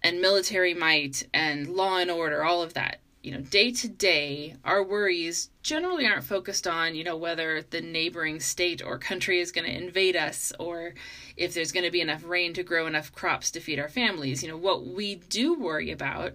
and 0.02 0.20
military 0.20 0.74
might 0.74 1.26
and 1.34 1.68
law 1.68 1.98
and 1.98 2.10
order 2.10 2.42
all 2.42 2.62
of 2.62 2.74
that 2.74 3.00
you 3.22 3.32
know, 3.32 3.40
day 3.40 3.70
to 3.70 3.88
day, 3.88 4.56
our 4.64 4.82
worries 4.82 5.50
generally 5.62 6.06
aren't 6.06 6.24
focused 6.24 6.66
on, 6.66 6.94
you 6.94 7.04
know, 7.04 7.16
whether 7.16 7.62
the 7.62 7.82
neighboring 7.82 8.40
state 8.40 8.82
or 8.82 8.98
country 8.98 9.40
is 9.40 9.52
going 9.52 9.66
to 9.66 9.76
invade 9.76 10.16
us 10.16 10.52
or 10.58 10.94
if 11.36 11.52
there's 11.52 11.72
going 11.72 11.84
to 11.84 11.90
be 11.90 12.00
enough 12.00 12.24
rain 12.24 12.54
to 12.54 12.62
grow 12.62 12.86
enough 12.86 13.12
crops 13.12 13.50
to 13.50 13.60
feed 13.60 13.78
our 13.78 13.88
families. 13.88 14.42
You 14.42 14.48
know, 14.48 14.56
what 14.56 14.86
we 14.86 15.16
do 15.16 15.54
worry 15.54 15.90
about 15.90 16.32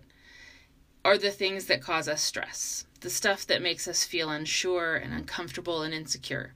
are 1.03 1.17
the 1.17 1.31
things 1.31 1.65
that 1.65 1.81
cause 1.81 2.07
us 2.07 2.21
stress, 2.21 2.85
the 3.01 3.09
stuff 3.09 3.47
that 3.47 3.63
makes 3.63 3.87
us 3.87 4.03
feel 4.03 4.29
unsure 4.29 4.95
and 4.95 5.11
uncomfortable 5.11 5.81
and 5.81 5.93
insecure. 5.93 6.53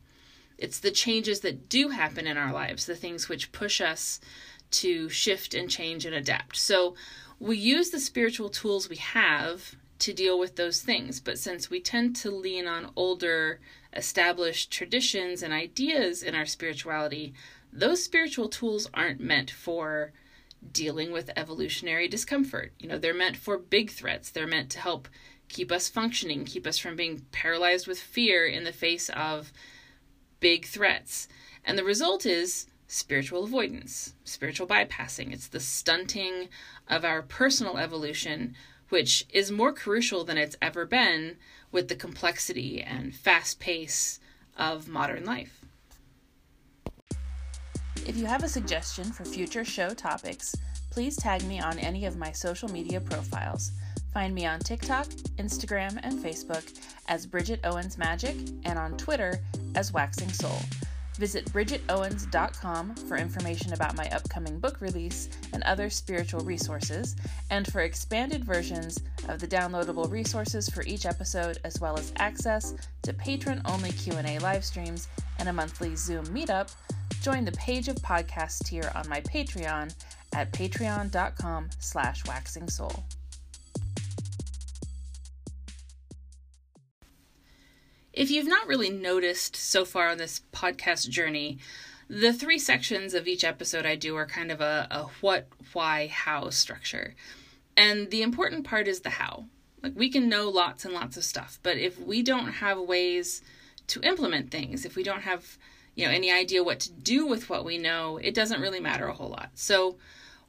It's 0.61 0.79
the 0.79 0.91
changes 0.91 1.39
that 1.41 1.69
do 1.69 1.89
happen 1.89 2.27
in 2.27 2.37
our 2.37 2.53
lives, 2.53 2.85
the 2.85 2.95
things 2.95 3.29
which 3.29 3.51
push 3.51 3.81
us 3.81 4.19
to 4.71 5.09
shift 5.09 5.53
and 5.53 5.69
change 5.69 6.05
and 6.05 6.15
adapt. 6.15 6.57
So 6.57 6.95
we 7.39 7.57
use 7.57 7.89
the 7.89 7.99
spiritual 7.99 8.49
tools 8.49 8.89
we 8.89 8.97
have 8.97 9.75
to 9.99 10.13
deal 10.13 10.39
with 10.39 10.55
those 10.55 10.81
things. 10.81 11.19
But 11.19 11.39
since 11.39 11.69
we 11.69 11.79
tend 11.79 12.15
to 12.17 12.31
lean 12.31 12.67
on 12.67 12.91
older, 12.95 13.59
established 13.93 14.71
traditions 14.71 15.41
and 15.41 15.53
ideas 15.53 16.23
in 16.23 16.35
our 16.35 16.45
spirituality, 16.45 17.33
those 17.71 18.03
spiritual 18.03 18.49
tools 18.49 18.89
aren't 18.93 19.19
meant 19.19 19.51
for 19.51 20.11
dealing 20.71 21.11
with 21.11 21.31
evolutionary 21.35 22.07
discomfort. 22.07 22.73
You 22.79 22.89
know, 22.89 22.97
they're 22.97 23.13
meant 23.13 23.37
for 23.37 23.57
big 23.57 23.91
threats. 23.91 24.29
They're 24.29 24.47
meant 24.47 24.69
to 24.71 24.79
help 24.79 25.07
keep 25.47 25.71
us 25.71 25.89
functioning, 25.89 26.45
keep 26.45 26.67
us 26.67 26.77
from 26.77 26.95
being 26.95 27.25
paralyzed 27.31 27.87
with 27.87 27.99
fear 27.99 28.45
in 28.45 28.63
the 28.63 28.71
face 28.71 29.09
of 29.09 29.51
big 30.39 30.65
threats. 30.65 31.27
And 31.63 31.77
the 31.77 31.83
result 31.83 32.25
is 32.25 32.67
spiritual 32.87 33.43
avoidance, 33.43 34.15
spiritual 34.23 34.67
bypassing. 34.67 35.31
It's 35.31 35.47
the 35.47 35.59
stunting 35.59 36.49
of 36.87 37.05
our 37.05 37.21
personal 37.21 37.77
evolution 37.77 38.55
which 38.89 39.25
is 39.29 39.51
more 39.51 39.71
crucial 39.71 40.23
than 40.23 40.37
it's 40.37 40.55
ever 40.61 40.85
been 40.85 41.37
with 41.71 41.87
the 41.87 41.95
complexity 41.95 42.81
and 42.81 43.15
fast 43.15 43.59
pace 43.59 44.19
of 44.57 44.87
modern 44.87 45.23
life. 45.23 45.61
If 48.07 48.17
you 48.17 48.25
have 48.25 48.43
a 48.43 48.49
suggestion 48.49 49.05
for 49.05 49.23
future 49.23 49.63
show 49.63 49.89
topics, 49.89 50.55
please 50.89 51.15
tag 51.15 51.43
me 51.43 51.59
on 51.59 51.77
any 51.77 52.05
of 52.05 52.17
my 52.17 52.31
social 52.31 52.69
media 52.69 52.99
profiles. 52.99 53.71
Find 54.13 54.33
me 54.33 54.47
on 54.47 54.59
TikTok, 54.59 55.05
Instagram, 55.37 55.99
and 56.01 56.17
Facebook 56.17 56.79
as 57.07 57.27
Bridget 57.27 57.59
Owens 57.63 57.97
Magic 57.97 58.35
and 58.65 58.79
on 58.79 58.97
Twitter 58.97 59.39
as 59.79 59.93
Waxing 59.93 60.29
Soul. 60.29 60.59
Visit 61.17 61.45
BridgetOwens.com 61.53 62.95
for 62.95 63.15
information 63.15 63.71
about 63.73 63.95
my 63.95 64.09
upcoming 64.09 64.59
book 64.59 64.81
release 64.81 65.29
and 65.53 65.63
other 65.63 65.89
spiritual 65.89 66.41
resources, 66.41 67.15
and 67.49 67.65
for 67.71 67.81
expanded 67.81 68.43
versions 68.43 68.99
of 69.29 69.39
the 69.39 69.47
downloadable 69.47 70.11
resources 70.11 70.67
for 70.69 70.83
each 70.83 71.05
episode, 71.05 71.59
as 71.63 71.79
well 71.79 71.97
as 71.97 72.11
access 72.17 72.75
to 73.03 73.13
patron-only 73.13 73.91
Q&A 73.93 74.37
live 74.39 74.65
streams 74.65 75.07
and 75.39 75.47
a 75.47 75.53
monthly 75.53 75.95
Zoom 75.95 76.25
meetup. 76.27 76.73
Join 77.21 77.45
the 77.45 77.53
Page 77.53 77.87
of 77.87 77.95
Podcast 77.97 78.65
tier 78.65 78.91
on 78.95 79.07
my 79.07 79.21
Patreon 79.21 79.93
at 80.33 80.51
patreon.com 80.51 81.69
If 88.19 88.29
you've 88.29 88.49
not 88.49 88.67
really 88.67 88.89
noticed 88.89 89.55
so 89.55 89.85
far 89.85 90.09
on 90.09 90.17
this 90.17 90.41
podcast 90.51 91.07
journey, 91.07 91.57
the 92.09 92.33
three 92.33 92.59
sections 92.59 93.13
of 93.13 93.29
each 93.29 93.45
episode 93.45 93.85
I 93.85 93.95
do 93.95 94.13
are 94.17 94.25
kind 94.25 94.51
of 94.51 94.59
a, 94.59 94.89
a 94.91 95.03
what, 95.21 95.47
why, 95.71 96.07
how 96.07 96.49
structure. 96.49 97.15
And 97.77 98.11
the 98.11 98.21
important 98.21 98.65
part 98.65 98.89
is 98.89 98.99
the 98.99 99.09
how. 99.09 99.45
Like 99.81 99.93
we 99.95 100.09
can 100.09 100.27
know 100.27 100.49
lots 100.49 100.83
and 100.83 100.93
lots 100.93 101.15
of 101.15 101.23
stuff, 101.23 101.59
but 101.63 101.77
if 101.77 101.97
we 101.97 102.21
don't 102.21 102.49
have 102.49 102.77
ways 102.77 103.41
to 103.87 104.01
implement 104.01 104.51
things, 104.51 104.83
if 104.83 104.97
we 104.97 105.03
don't 105.03 105.21
have, 105.21 105.57
you 105.95 106.05
know, 106.05 106.11
any 106.11 106.29
idea 106.29 106.61
what 106.61 106.81
to 106.81 106.91
do 106.91 107.25
with 107.25 107.49
what 107.49 107.63
we 107.63 107.77
know, 107.77 108.17
it 108.17 108.33
doesn't 108.33 108.59
really 108.59 108.81
matter 108.81 109.07
a 109.07 109.13
whole 109.13 109.29
lot. 109.29 109.51
So 109.53 109.95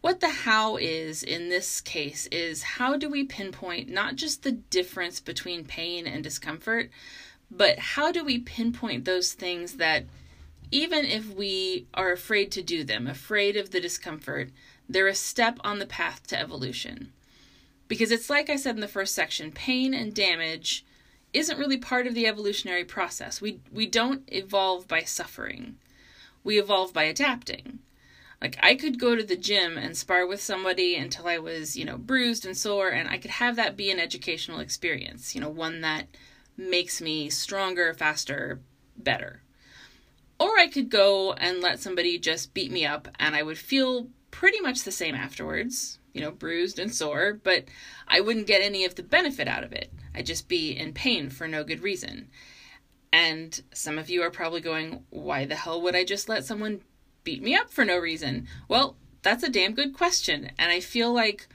what 0.00 0.18
the 0.18 0.28
how 0.28 0.76
is 0.76 1.22
in 1.22 1.50
this 1.50 1.80
case 1.80 2.26
is 2.32 2.64
how 2.64 2.96
do 2.96 3.08
we 3.08 3.22
pinpoint 3.22 3.88
not 3.88 4.16
just 4.16 4.42
the 4.42 4.50
difference 4.50 5.20
between 5.20 5.64
pain 5.64 6.08
and 6.08 6.24
discomfort, 6.24 6.90
but 7.50 7.78
how 7.78 8.12
do 8.12 8.24
we 8.24 8.38
pinpoint 8.38 9.04
those 9.04 9.32
things 9.32 9.74
that 9.74 10.04
even 10.70 11.04
if 11.04 11.34
we 11.34 11.86
are 11.94 12.12
afraid 12.12 12.52
to 12.52 12.62
do 12.62 12.84
them, 12.84 13.06
afraid 13.06 13.56
of 13.56 13.70
the 13.70 13.80
discomfort, 13.80 14.50
they're 14.88 15.08
a 15.08 15.14
step 15.14 15.58
on 15.64 15.78
the 15.78 15.86
path 15.86 16.26
to 16.28 16.38
evolution. 16.38 17.12
Because 17.88 18.12
it's 18.12 18.30
like 18.30 18.48
I 18.48 18.56
said 18.56 18.76
in 18.76 18.80
the 18.80 18.88
first 18.88 19.14
section, 19.14 19.50
pain 19.50 19.94
and 19.94 20.14
damage 20.14 20.84
isn't 21.32 21.58
really 21.58 21.76
part 21.76 22.06
of 22.06 22.14
the 22.14 22.26
evolutionary 22.26 22.84
process. 22.84 23.40
We 23.40 23.60
we 23.72 23.86
don't 23.86 24.22
evolve 24.28 24.86
by 24.86 25.02
suffering. 25.02 25.76
We 26.44 26.58
evolve 26.58 26.92
by 26.92 27.04
adapting. 27.04 27.80
Like 28.40 28.56
I 28.62 28.74
could 28.74 28.98
go 28.98 29.16
to 29.16 29.22
the 29.22 29.36
gym 29.36 29.76
and 29.76 29.96
spar 29.96 30.26
with 30.26 30.40
somebody 30.40 30.96
until 30.96 31.26
I 31.26 31.38
was, 31.38 31.76
you 31.76 31.84
know, 31.84 31.98
bruised 31.98 32.46
and 32.46 32.56
sore 32.56 32.88
and 32.88 33.08
I 33.08 33.18
could 33.18 33.32
have 33.32 33.56
that 33.56 33.76
be 33.76 33.90
an 33.90 34.00
educational 34.00 34.60
experience, 34.60 35.34
you 35.34 35.40
know, 35.40 35.50
one 35.50 35.80
that 35.82 36.06
makes 36.56 37.00
me 37.00 37.30
stronger, 37.30 37.94
faster, 37.94 38.60
better. 38.96 39.42
Or 40.38 40.58
I 40.58 40.68
could 40.68 40.88
go 40.88 41.32
and 41.34 41.60
let 41.60 41.80
somebody 41.80 42.18
just 42.18 42.54
beat 42.54 42.72
me 42.72 42.86
up 42.86 43.08
and 43.18 43.36
I 43.36 43.42
would 43.42 43.58
feel 43.58 44.08
pretty 44.30 44.60
much 44.60 44.82
the 44.82 44.92
same 44.92 45.14
afterwards, 45.14 45.98
you 46.12 46.20
know, 46.20 46.30
bruised 46.30 46.78
and 46.78 46.94
sore, 46.94 47.34
but 47.42 47.64
I 48.08 48.20
wouldn't 48.20 48.46
get 48.46 48.62
any 48.62 48.84
of 48.84 48.94
the 48.94 49.02
benefit 49.02 49.48
out 49.48 49.64
of 49.64 49.72
it. 49.72 49.92
I'd 50.14 50.26
just 50.26 50.48
be 50.48 50.72
in 50.72 50.92
pain 50.92 51.30
for 51.30 51.46
no 51.46 51.62
good 51.64 51.82
reason. 51.82 52.28
And 53.12 53.60
some 53.74 53.98
of 53.98 54.08
you 54.08 54.22
are 54.22 54.30
probably 54.30 54.60
going, 54.60 55.04
why 55.10 55.44
the 55.44 55.56
hell 55.56 55.82
would 55.82 55.96
I 55.96 56.04
just 56.04 56.28
let 56.28 56.44
someone 56.44 56.80
beat 57.24 57.42
me 57.42 57.54
up 57.54 57.70
for 57.70 57.84
no 57.84 57.98
reason? 57.98 58.46
Well, 58.68 58.96
that's 59.22 59.42
a 59.42 59.50
damn 59.50 59.74
good 59.74 59.94
question. 59.94 60.52
And 60.58 60.70
I 60.70 60.80
feel 60.80 61.12
like 61.12 61.48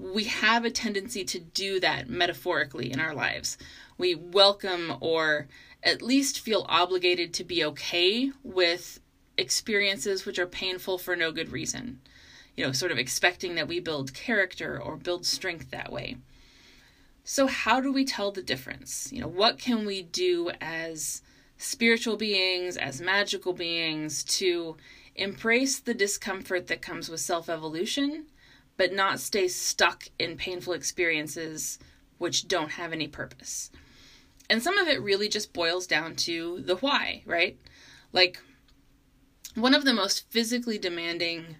we 0.00 0.24
have 0.24 0.64
a 0.64 0.70
tendency 0.70 1.24
to 1.24 1.38
do 1.38 1.78
that 1.80 2.08
metaphorically 2.08 2.90
in 2.90 3.00
our 3.00 3.14
lives. 3.14 3.58
We 3.98 4.14
welcome 4.14 4.96
or 5.00 5.46
at 5.82 6.00
least 6.00 6.40
feel 6.40 6.64
obligated 6.68 7.34
to 7.34 7.44
be 7.44 7.64
okay 7.64 8.32
with 8.42 9.00
experiences 9.36 10.24
which 10.24 10.38
are 10.38 10.46
painful 10.46 10.98
for 10.98 11.16
no 11.16 11.32
good 11.32 11.52
reason. 11.52 12.00
You 12.56 12.66
know, 12.66 12.72
sort 12.72 12.92
of 12.92 12.98
expecting 12.98 13.54
that 13.54 13.68
we 13.68 13.78
build 13.78 14.14
character 14.14 14.80
or 14.80 14.96
build 14.96 15.26
strength 15.26 15.70
that 15.70 15.92
way. 15.92 16.16
So, 17.22 17.46
how 17.46 17.80
do 17.80 17.92
we 17.92 18.04
tell 18.04 18.32
the 18.32 18.42
difference? 18.42 19.12
You 19.12 19.20
know, 19.20 19.28
what 19.28 19.58
can 19.58 19.86
we 19.86 20.02
do 20.02 20.50
as 20.60 21.22
spiritual 21.58 22.16
beings, 22.16 22.76
as 22.76 23.00
magical 23.00 23.52
beings, 23.52 24.24
to 24.24 24.76
embrace 25.14 25.78
the 25.78 25.94
discomfort 25.94 26.66
that 26.68 26.82
comes 26.82 27.08
with 27.08 27.20
self 27.20 27.48
evolution, 27.48 28.26
but 28.80 28.94
not 28.94 29.20
stay 29.20 29.46
stuck 29.46 30.04
in 30.18 30.38
painful 30.38 30.72
experiences 30.72 31.78
which 32.16 32.48
don't 32.48 32.70
have 32.70 32.94
any 32.94 33.06
purpose? 33.06 33.70
And 34.48 34.62
some 34.62 34.78
of 34.78 34.88
it 34.88 35.02
really 35.02 35.28
just 35.28 35.52
boils 35.52 35.86
down 35.86 36.16
to 36.16 36.62
the 36.62 36.76
why, 36.76 37.20
right? 37.26 37.58
Like, 38.14 38.40
one 39.54 39.74
of 39.74 39.84
the 39.84 39.92
most 39.92 40.30
physically 40.30 40.78
demanding, 40.78 41.56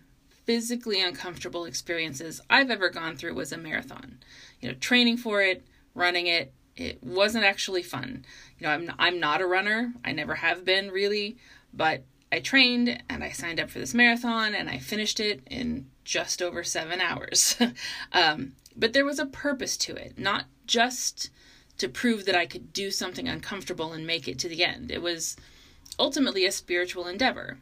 physically 0.46 1.02
uncomfortable 1.02 1.66
experiences 1.66 2.40
I've 2.48 2.70
ever 2.70 2.88
gone 2.88 3.16
through 3.16 3.34
was 3.34 3.52
a 3.52 3.58
marathon. 3.58 4.20
You 4.62 4.70
know, 4.70 4.74
training 4.76 5.18
for 5.18 5.42
it, 5.42 5.62
running 5.94 6.26
it, 6.26 6.54
it 6.74 7.02
wasn't 7.02 7.44
actually 7.44 7.82
fun. 7.82 8.24
You 8.58 8.66
know, 8.66 8.72
I'm 8.72 8.90
I'm 8.98 9.20
not 9.20 9.42
a 9.42 9.46
runner. 9.46 9.92
I 10.02 10.12
never 10.12 10.36
have 10.36 10.64
been 10.64 10.88
really, 10.88 11.36
but 11.74 12.02
I 12.32 12.40
trained 12.40 13.02
and 13.10 13.22
I 13.22 13.28
signed 13.28 13.60
up 13.60 13.68
for 13.68 13.78
this 13.78 13.92
marathon 13.92 14.54
and 14.54 14.70
I 14.70 14.78
finished 14.78 15.20
it 15.20 15.42
in 15.50 15.90
just 16.04 16.42
over 16.42 16.62
7 16.62 17.00
hours. 17.00 17.56
um, 18.12 18.52
but 18.76 18.92
there 18.92 19.04
was 19.04 19.18
a 19.18 19.26
purpose 19.26 19.76
to 19.78 19.94
it, 19.94 20.18
not 20.18 20.46
just 20.66 21.30
to 21.78 21.88
prove 21.88 22.26
that 22.26 22.34
I 22.34 22.46
could 22.46 22.72
do 22.72 22.90
something 22.90 23.28
uncomfortable 23.28 23.92
and 23.92 24.06
make 24.06 24.28
it 24.28 24.38
to 24.40 24.48
the 24.48 24.64
end. 24.64 24.90
It 24.90 25.02
was 25.02 25.36
ultimately 25.98 26.44
a 26.44 26.52
spiritual 26.52 27.06
endeavor. 27.06 27.58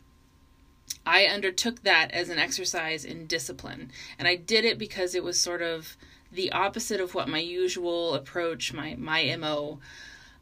I 1.07 1.25
undertook 1.25 1.83
that 1.83 2.11
as 2.13 2.29
an 2.29 2.39
exercise 2.39 3.05
in 3.05 3.27
discipline, 3.27 3.91
and 4.19 4.27
I 4.27 4.37
did 4.37 4.65
it 4.65 4.79
because 4.79 5.15
it 5.15 5.25
was 5.25 5.41
sort 5.41 5.63
of 5.63 5.97
the 6.31 6.53
opposite 6.53 7.01
of 7.01 7.15
what 7.15 7.29
my 7.29 7.39
usual 7.39 8.15
approach, 8.15 8.73
my 8.73 8.95
my 8.99 9.35
mo, 9.37 9.79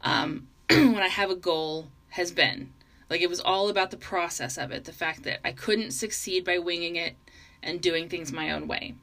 um, 0.02 0.48
when 0.68 0.98
I 0.98 1.08
have 1.08 1.30
a 1.30 1.36
goal 1.36 1.88
has 2.10 2.32
been. 2.32 2.72
Like 3.08 3.20
it 3.20 3.30
was 3.30 3.40
all 3.40 3.68
about 3.68 3.92
the 3.92 3.96
process 3.96 4.58
of 4.58 4.72
it, 4.72 4.84
the 4.84 4.92
fact 4.92 5.22
that 5.22 5.40
I 5.46 5.52
couldn't 5.52 5.92
succeed 5.92 6.44
by 6.44 6.58
winging 6.58 6.96
it 6.96 7.14
and 7.62 7.80
doing 7.80 8.08
things 8.08 8.32
my 8.32 8.50
own 8.50 8.68
way. 8.68 8.94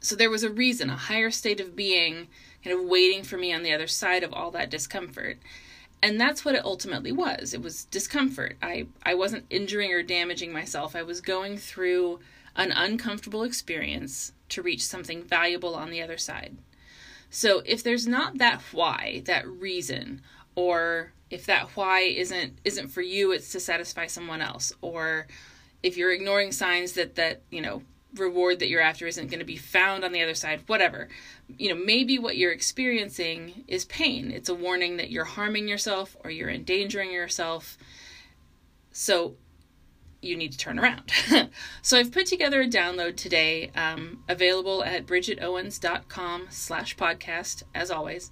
So 0.00 0.16
there 0.16 0.30
was 0.30 0.42
a 0.42 0.50
reason, 0.50 0.90
a 0.90 0.96
higher 0.96 1.30
state 1.30 1.60
of 1.60 1.76
being 1.76 2.28
kind 2.64 2.78
of 2.78 2.84
waiting 2.86 3.22
for 3.22 3.36
me 3.36 3.52
on 3.52 3.62
the 3.62 3.72
other 3.72 3.86
side 3.86 4.22
of 4.22 4.32
all 4.32 4.50
that 4.50 4.70
discomfort. 4.70 5.38
And 6.02 6.20
that's 6.20 6.44
what 6.44 6.56
it 6.56 6.64
ultimately 6.64 7.12
was. 7.12 7.54
It 7.54 7.62
was 7.62 7.84
discomfort. 7.84 8.56
I, 8.60 8.86
I 9.04 9.14
wasn't 9.14 9.46
injuring 9.50 9.92
or 9.92 10.02
damaging 10.02 10.52
myself. 10.52 10.96
I 10.96 11.04
was 11.04 11.20
going 11.20 11.56
through 11.56 12.18
an 12.56 12.72
uncomfortable 12.72 13.44
experience 13.44 14.32
to 14.48 14.62
reach 14.62 14.84
something 14.84 15.22
valuable 15.22 15.74
on 15.74 15.90
the 15.90 16.02
other 16.02 16.18
side. 16.18 16.56
So 17.30 17.62
if 17.64 17.82
there's 17.82 18.06
not 18.06 18.38
that 18.38 18.60
why, 18.72 19.22
that 19.24 19.48
reason, 19.48 20.20
or 20.54 21.12
if 21.30 21.46
that 21.46 21.70
why 21.76 22.00
isn't 22.00 22.58
isn't 22.64 22.88
for 22.88 23.00
you, 23.00 23.32
it's 23.32 23.52
to 23.52 23.60
satisfy 23.60 24.06
someone 24.06 24.42
else, 24.42 24.72
or 24.82 25.26
if 25.82 25.96
you're 25.96 26.12
ignoring 26.12 26.52
signs 26.52 26.92
that 26.92 27.16
that, 27.16 27.42
you 27.50 27.60
know, 27.60 27.82
reward 28.14 28.58
that 28.58 28.68
you're 28.68 28.80
after 28.80 29.06
isn't 29.06 29.30
going 29.30 29.38
to 29.38 29.44
be 29.44 29.56
found 29.56 30.04
on 30.04 30.12
the 30.12 30.22
other 30.22 30.34
side, 30.34 30.62
whatever. 30.66 31.08
You 31.56 31.70
know, 31.70 31.82
maybe 31.82 32.18
what 32.18 32.36
you're 32.36 32.52
experiencing 32.52 33.64
is 33.66 33.84
pain. 33.86 34.30
It's 34.30 34.48
a 34.48 34.54
warning 34.54 34.98
that 34.98 35.10
you're 35.10 35.24
harming 35.24 35.68
yourself 35.68 36.16
or 36.22 36.30
you're 36.30 36.50
endangering 36.50 37.12
yourself. 37.12 37.78
So 38.90 39.36
you 40.20 40.36
need 40.36 40.52
to 40.52 40.58
turn 40.58 40.78
around. 40.78 41.10
so 41.82 41.98
I've 41.98 42.12
put 42.12 42.26
together 42.26 42.60
a 42.62 42.68
download 42.68 43.16
today, 43.16 43.70
um, 43.74 44.22
available 44.28 44.84
at 44.84 45.06
bridgetowens.com 45.06 46.46
slash 46.50 46.96
podcast, 46.96 47.64
as 47.74 47.90
always. 47.90 48.30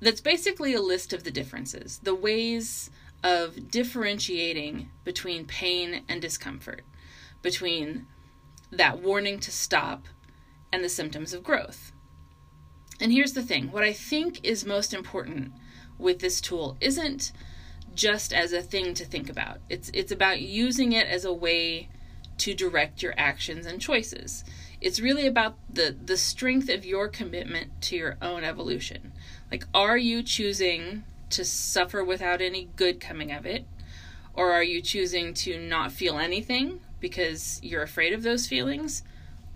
That's 0.00 0.20
basically 0.20 0.74
a 0.74 0.80
list 0.80 1.12
of 1.12 1.24
the 1.24 1.30
differences, 1.30 2.00
the 2.02 2.14
ways 2.14 2.90
of 3.22 3.70
differentiating 3.70 4.90
between 5.04 5.46
pain 5.46 6.04
and 6.08 6.20
discomfort, 6.20 6.82
between 7.42 8.06
that 8.70 9.00
warning 9.00 9.38
to 9.40 9.50
stop 9.50 10.06
and 10.72 10.84
the 10.84 10.88
symptoms 10.88 11.32
of 11.32 11.42
growth. 11.42 11.92
And 13.00 13.12
here's 13.12 13.34
the 13.34 13.42
thing 13.42 13.70
what 13.70 13.82
I 13.82 13.92
think 13.92 14.44
is 14.44 14.64
most 14.64 14.94
important 14.94 15.52
with 15.98 16.20
this 16.20 16.40
tool 16.40 16.76
isn't 16.80 17.32
just 17.94 18.32
as 18.32 18.52
a 18.52 18.62
thing 18.62 18.94
to 18.94 19.04
think 19.04 19.28
about. 19.28 19.58
It's 19.68 19.90
it's 19.94 20.12
about 20.12 20.40
using 20.40 20.92
it 20.92 21.06
as 21.06 21.24
a 21.24 21.32
way 21.32 21.88
to 22.38 22.54
direct 22.54 23.02
your 23.02 23.14
actions 23.16 23.66
and 23.66 23.80
choices. 23.80 24.44
It's 24.80 25.00
really 25.00 25.26
about 25.26 25.56
the 25.72 25.96
the 26.04 26.16
strength 26.16 26.68
of 26.68 26.84
your 26.84 27.08
commitment 27.08 27.80
to 27.82 27.96
your 27.96 28.16
own 28.20 28.44
evolution. 28.44 29.12
Like 29.50 29.64
are 29.74 29.96
you 29.96 30.22
choosing 30.22 31.04
to 31.30 31.44
suffer 31.44 32.04
without 32.04 32.40
any 32.40 32.68
good 32.76 33.00
coming 33.00 33.32
of 33.32 33.46
it 33.46 33.66
or 34.36 34.52
are 34.52 34.62
you 34.62 34.82
choosing 34.82 35.32
to 35.32 35.58
not 35.58 35.90
feel 35.90 36.18
anything 36.18 36.80
because 37.00 37.58
you're 37.62 37.82
afraid 37.82 38.12
of 38.12 38.22
those 38.22 38.46
feelings? 38.46 39.02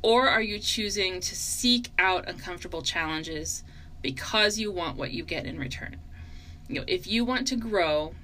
Or 0.03 0.27
are 0.27 0.41
you 0.41 0.59
choosing 0.59 1.21
to 1.21 1.37
seek 1.37 1.91
out 1.99 2.27
uncomfortable 2.27 2.81
challenges 2.81 3.63
because 4.01 4.59
you 4.59 4.73
want 4.73 4.97
what 4.97 5.13
you 5.13 5.23
get 5.23 5.45
in 5.45 5.59
return? 5.59 5.97
You 6.67 6.77
know, 6.77 6.85
if 6.87 7.07
you 7.07 7.27
want 7.27 7.47
to 7.49 7.57
grow, 7.57 8.15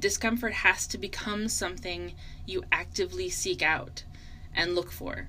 discomfort 0.00 0.54
has 0.54 0.86
to 0.88 0.98
become 0.98 1.48
something 1.48 2.14
you 2.46 2.64
actively 2.72 3.28
seek 3.28 3.60
out 3.60 4.04
and 4.54 4.74
look 4.74 4.90
for. 4.90 5.28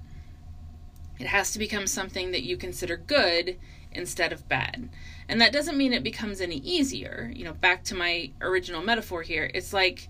It 1.20 1.28
has 1.28 1.52
to 1.52 1.60
become 1.60 1.86
something 1.86 2.32
that 2.32 2.44
you 2.44 2.58
consider 2.58 2.98
good 2.98 3.58
instead 3.92 4.32
of 4.32 4.48
bad. 4.48 4.90
And 5.28 5.42
that 5.42 5.52
doesn't 5.52 5.78
mean 5.78 5.94
it 5.94 6.04
becomes 6.04 6.42
any 6.42 6.58
easier. 6.58 7.32
You 7.36 7.44
know, 7.46 7.54
back 7.54 7.84
to 7.86 7.96
my 7.96 8.32
original 8.42 8.82
metaphor 8.82 9.22
here, 9.22 9.52
it's 9.54 9.74
like 9.74 10.10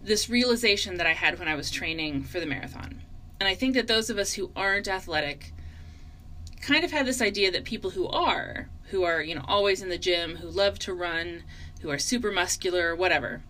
this 0.00 0.30
realization 0.30 0.96
that 0.96 1.06
I 1.06 1.12
had 1.12 1.38
when 1.38 1.48
I 1.48 1.54
was 1.54 1.70
training 1.70 2.22
for 2.22 2.40
the 2.40 2.46
marathon. 2.46 3.02
And 3.40 3.48
I 3.48 3.54
think 3.54 3.74
that 3.74 3.88
those 3.88 4.10
of 4.10 4.18
us 4.18 4.34
who 4.34 4.52
aren't 4.54 4.88
athletic 4.88 5.52
kind 6.60 6.84
of 6.84 6.92
have 6.92 7.06
this 7.06 7.20
idea 7.20 7.50
that 7.50 7.64
people 7.64 7.90
who 7.90 8.06
are, 8.06 8.68
who 8.90 9.02
are, 9.02 9.20
you 9.20 9.34
know, 9.34 9.44
always 9.48 9.82
in 9.82 9.88
the 9.88 9.98
gym, 9.98 10.36
who 10.36 10.48
love 10.48 10.78
to 10.80 10.94
run, 10.94 11.42
who 11.80 11.90
are 11.90 11.98
super 11.98 12.30
muscular, 12.30 12.94
whatever, 12.94 13.42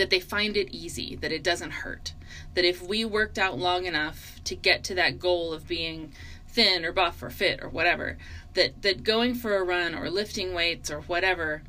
that 0.00 0.08
they 0.08 0.18
find 0.18 0.56
it 0.56 0.70
easy, 0.70 1.14
that 1.16 1.30
it 1.30 1.42
doesn't 1.42 1.72
hurt. 1.72 2.14
That 2.54 2.64
if 2.64 2.80
we 2.80 3.04
worked 3.04 3.38
out 3.38 3.58
long 3.58 3.84
enough 3.84 4.40
to 4.44 4.56
get 4.56 4.82
to 4.84 4.94
that 4.94 5.18
goal 5.18 5.52
of 5.52 5.68
being 5.68 6.14
thin 6.48 6.86
or 6.86 6.92
buff 6.92 7.22
or 7.22 7.28
fit 7.28 7.62
or 7.62 7.68
whatever, 7.68 8.16
that, 8.54 8.80
that 8.80 9.04
going 9.04 9.34
for 9.34 9.58
a 9.58 9.62
run 9.62 9.94
or 9.94 10.08
lifting 10.08 10.54
weights 10.54 10.90
or 10.90 11.02
whatever 11.02 11.62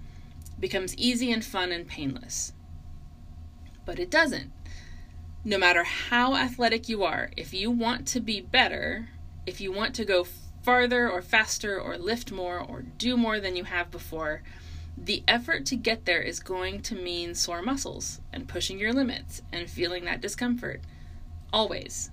becomes 0.58 0.96
easy 0.96 1.30
and 1.30 1.44
fun 1.44 1.74
and 1.74 1.90
painless. 1.90 2.54
But 3.86 4.00
it 4.00 4.10
doesn't. 4.10 4.54
No 5.44 5.58
matter 5.58 5.84
how 5.84 6.38
athletic 6.38 6.88
you 6.88 7.04
are, 7.04 7.32
if 7.36 7.54
you 7.54 7.70
want 7.70 8.08
to 8.08 8.22
be 8.22 8.40
better, 8.40 9.10
if 9.46 9.60
you 9.60 9.74
want 9.74 9.94
to 9.96 10.06
go 10.06 10.26
farther 10.64 11.10
or 11.10 11.22
faster 11.22 11.78
or 11.78 11.98
lift 11.98 12.32
more 12.32 12.60
or 12.60 12.84
do 12.98 13.18
more 13.18 13.42
than 13.42 13.58
you 13.58 13.66
have 13.66 13.92
before, 13.92 14.42
the 14.98 15.24
effort 15.28 15.66
to 15.68 15.76
get 15.76 16.06
there 16.06 16.22
is 16.22 16.40
going 16.40 16.82
to 16.84 16.96
mean 16.96 17.34
sore 17.34 17.62
muscles 17.62 18.22
and 18.32 18.48
pushing 18.48 18.80
your 18.80 18.94
limits 18.94 19.42
and 19.52 19.70
feeling 19.70 20.06
that 20.06 20.22
discomfort. 20.22 20.82
Always. 21.52 22.12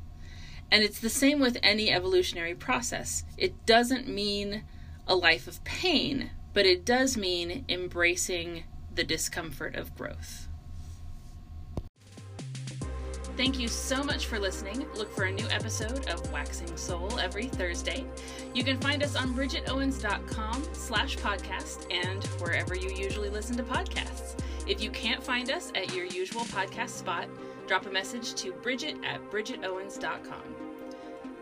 And 0.70 0.82
it's 0.82 1.00
the 1.00 1.10
same 1.10 1.40
with 1.40 1.58
any 1.62 1.90
evolutionary 1.90 2.54
process. 2.54 3.24
It 3.36 3.66
doesn't 3.66 4.08
mean 4.08 4.64
a 5.06 5.14
life 5.14 5.46
of 5.46 5.62
pain, 5.64 6.30
but 6.52 6.66
it 6.66 6.84
does 6.84 7.16
mean 7.16 7.64
embracing 7.68 8.64
the 8.94 9.04
discomfort 9.04 9.76
of 9.76 9.96
growth. 9.96 10.47
Thank 13.38 13.60
you 13.60 13.68
so 13.68 14.02
much 14.02 14.26
for 14.26 14.40
listening. 14.40 14.84
Look 14.96 15.14
for 15.14 15.26
a 15.26 15.30
new 15.30 15.46
episode 15.48 16.08
of 16.08 16.32
Waxing 16.32 16.76
Soul 16.76 17.20
every 17.20 17.46
Thursday. 17.46 18.04
You 18.52 18.64
can 18.64 18.80
find 18.80 19.00
us 19.00 19.14
on 19.14 19.32
bridgetowens.com 19.32 20.64
slash 20.72 21.16
podcast 21.18 21.86
and 21.92 22.24
wherever 22.40 22.74
you 22.74 22.90
usually 22.90 23.30
listen 23.30 23.56
to 23.58 23.62
podcasts. 23.62 24.34
If 24.66 24.82
you 24.82 24.90
can't 24.90 25.22
find 25.22 25.52
us 25.52 25.70
at 25.76 25.94
your 25.94 26.06
usual 26.06 26.42
podcast 26.46 26.90
spot, 26.90 27.28
drop 27.68 27.86
a 27.86 27.90
message 27.90 28.34
to 28.42 28.50
bridget 28.54 28.96
at 29.04 29.30
bridgetowens.com. 29.30 30.67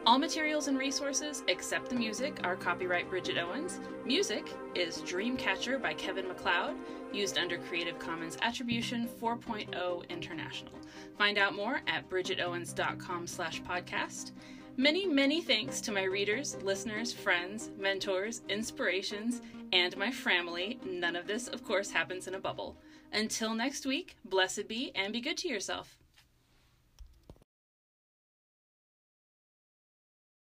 All 0.07 0.21
materials 0.21 0.69
and 0.69 0.79
resources, 0.79 1.43
except 1.49 1.89
the 1.89 1.97
music, 1.97 2.39
are 2.45 2.55
copyright 2.55 3.11
Bridget 3.11 3.39
Owens. 3.39 3.81
Music 4.05 4.49
is 4.77 4.99
Dreamcatcher 4.99 5.83
by 5.83 5.95
Kevin 5.95 6.29
MacLeod, 6.29 6.77
used 7.13 7.37
under 7.39 7.59
Creative 7.59 7.99
Commons 7.99 8.39
Attribution 8.41 9.09
4.0 9.21 10.09
International. 10.09 10.71
Find 11.19 11.39
out 11.39 11.57
more 11.57 11.81
at 11.89 12.09
bridgetowens.com 12.09 13.27
slash 13.27 13.61
podcast. 13.63 14.31
Many, 14.77 15.07
many 15.07 15.43
thanks 15.43 15.81
to 15.81 15.91
my 15.91 16.05
readers, 16.05 16.57
listeners, 16.63 17.13
friends, 17.13 17.73
mentors, 17.77 18.43
inspirations, 18.49 19.43
and 19.73 19.97
my 19.97 20.13
family. 20.13 20.79
None 20.87 21.17
of 21.17 21.27
this, 21.27 21.49
of 21.49 21.65
course, 21.65 21.91
happens 21.91 22.29
in 22.29 22.37
a 22.37 22.41
bubble. 22.41 22.77
Until 23.13 23.55
next 23.55 23.85
week, 23.85 24.15
blessed 24.25 24.69
be 24.69 24.93
and 24.95 25.13
be 25.13 25.21
good 25.21 25.39
to 25.39 25.49
yourself. 25.49 25.99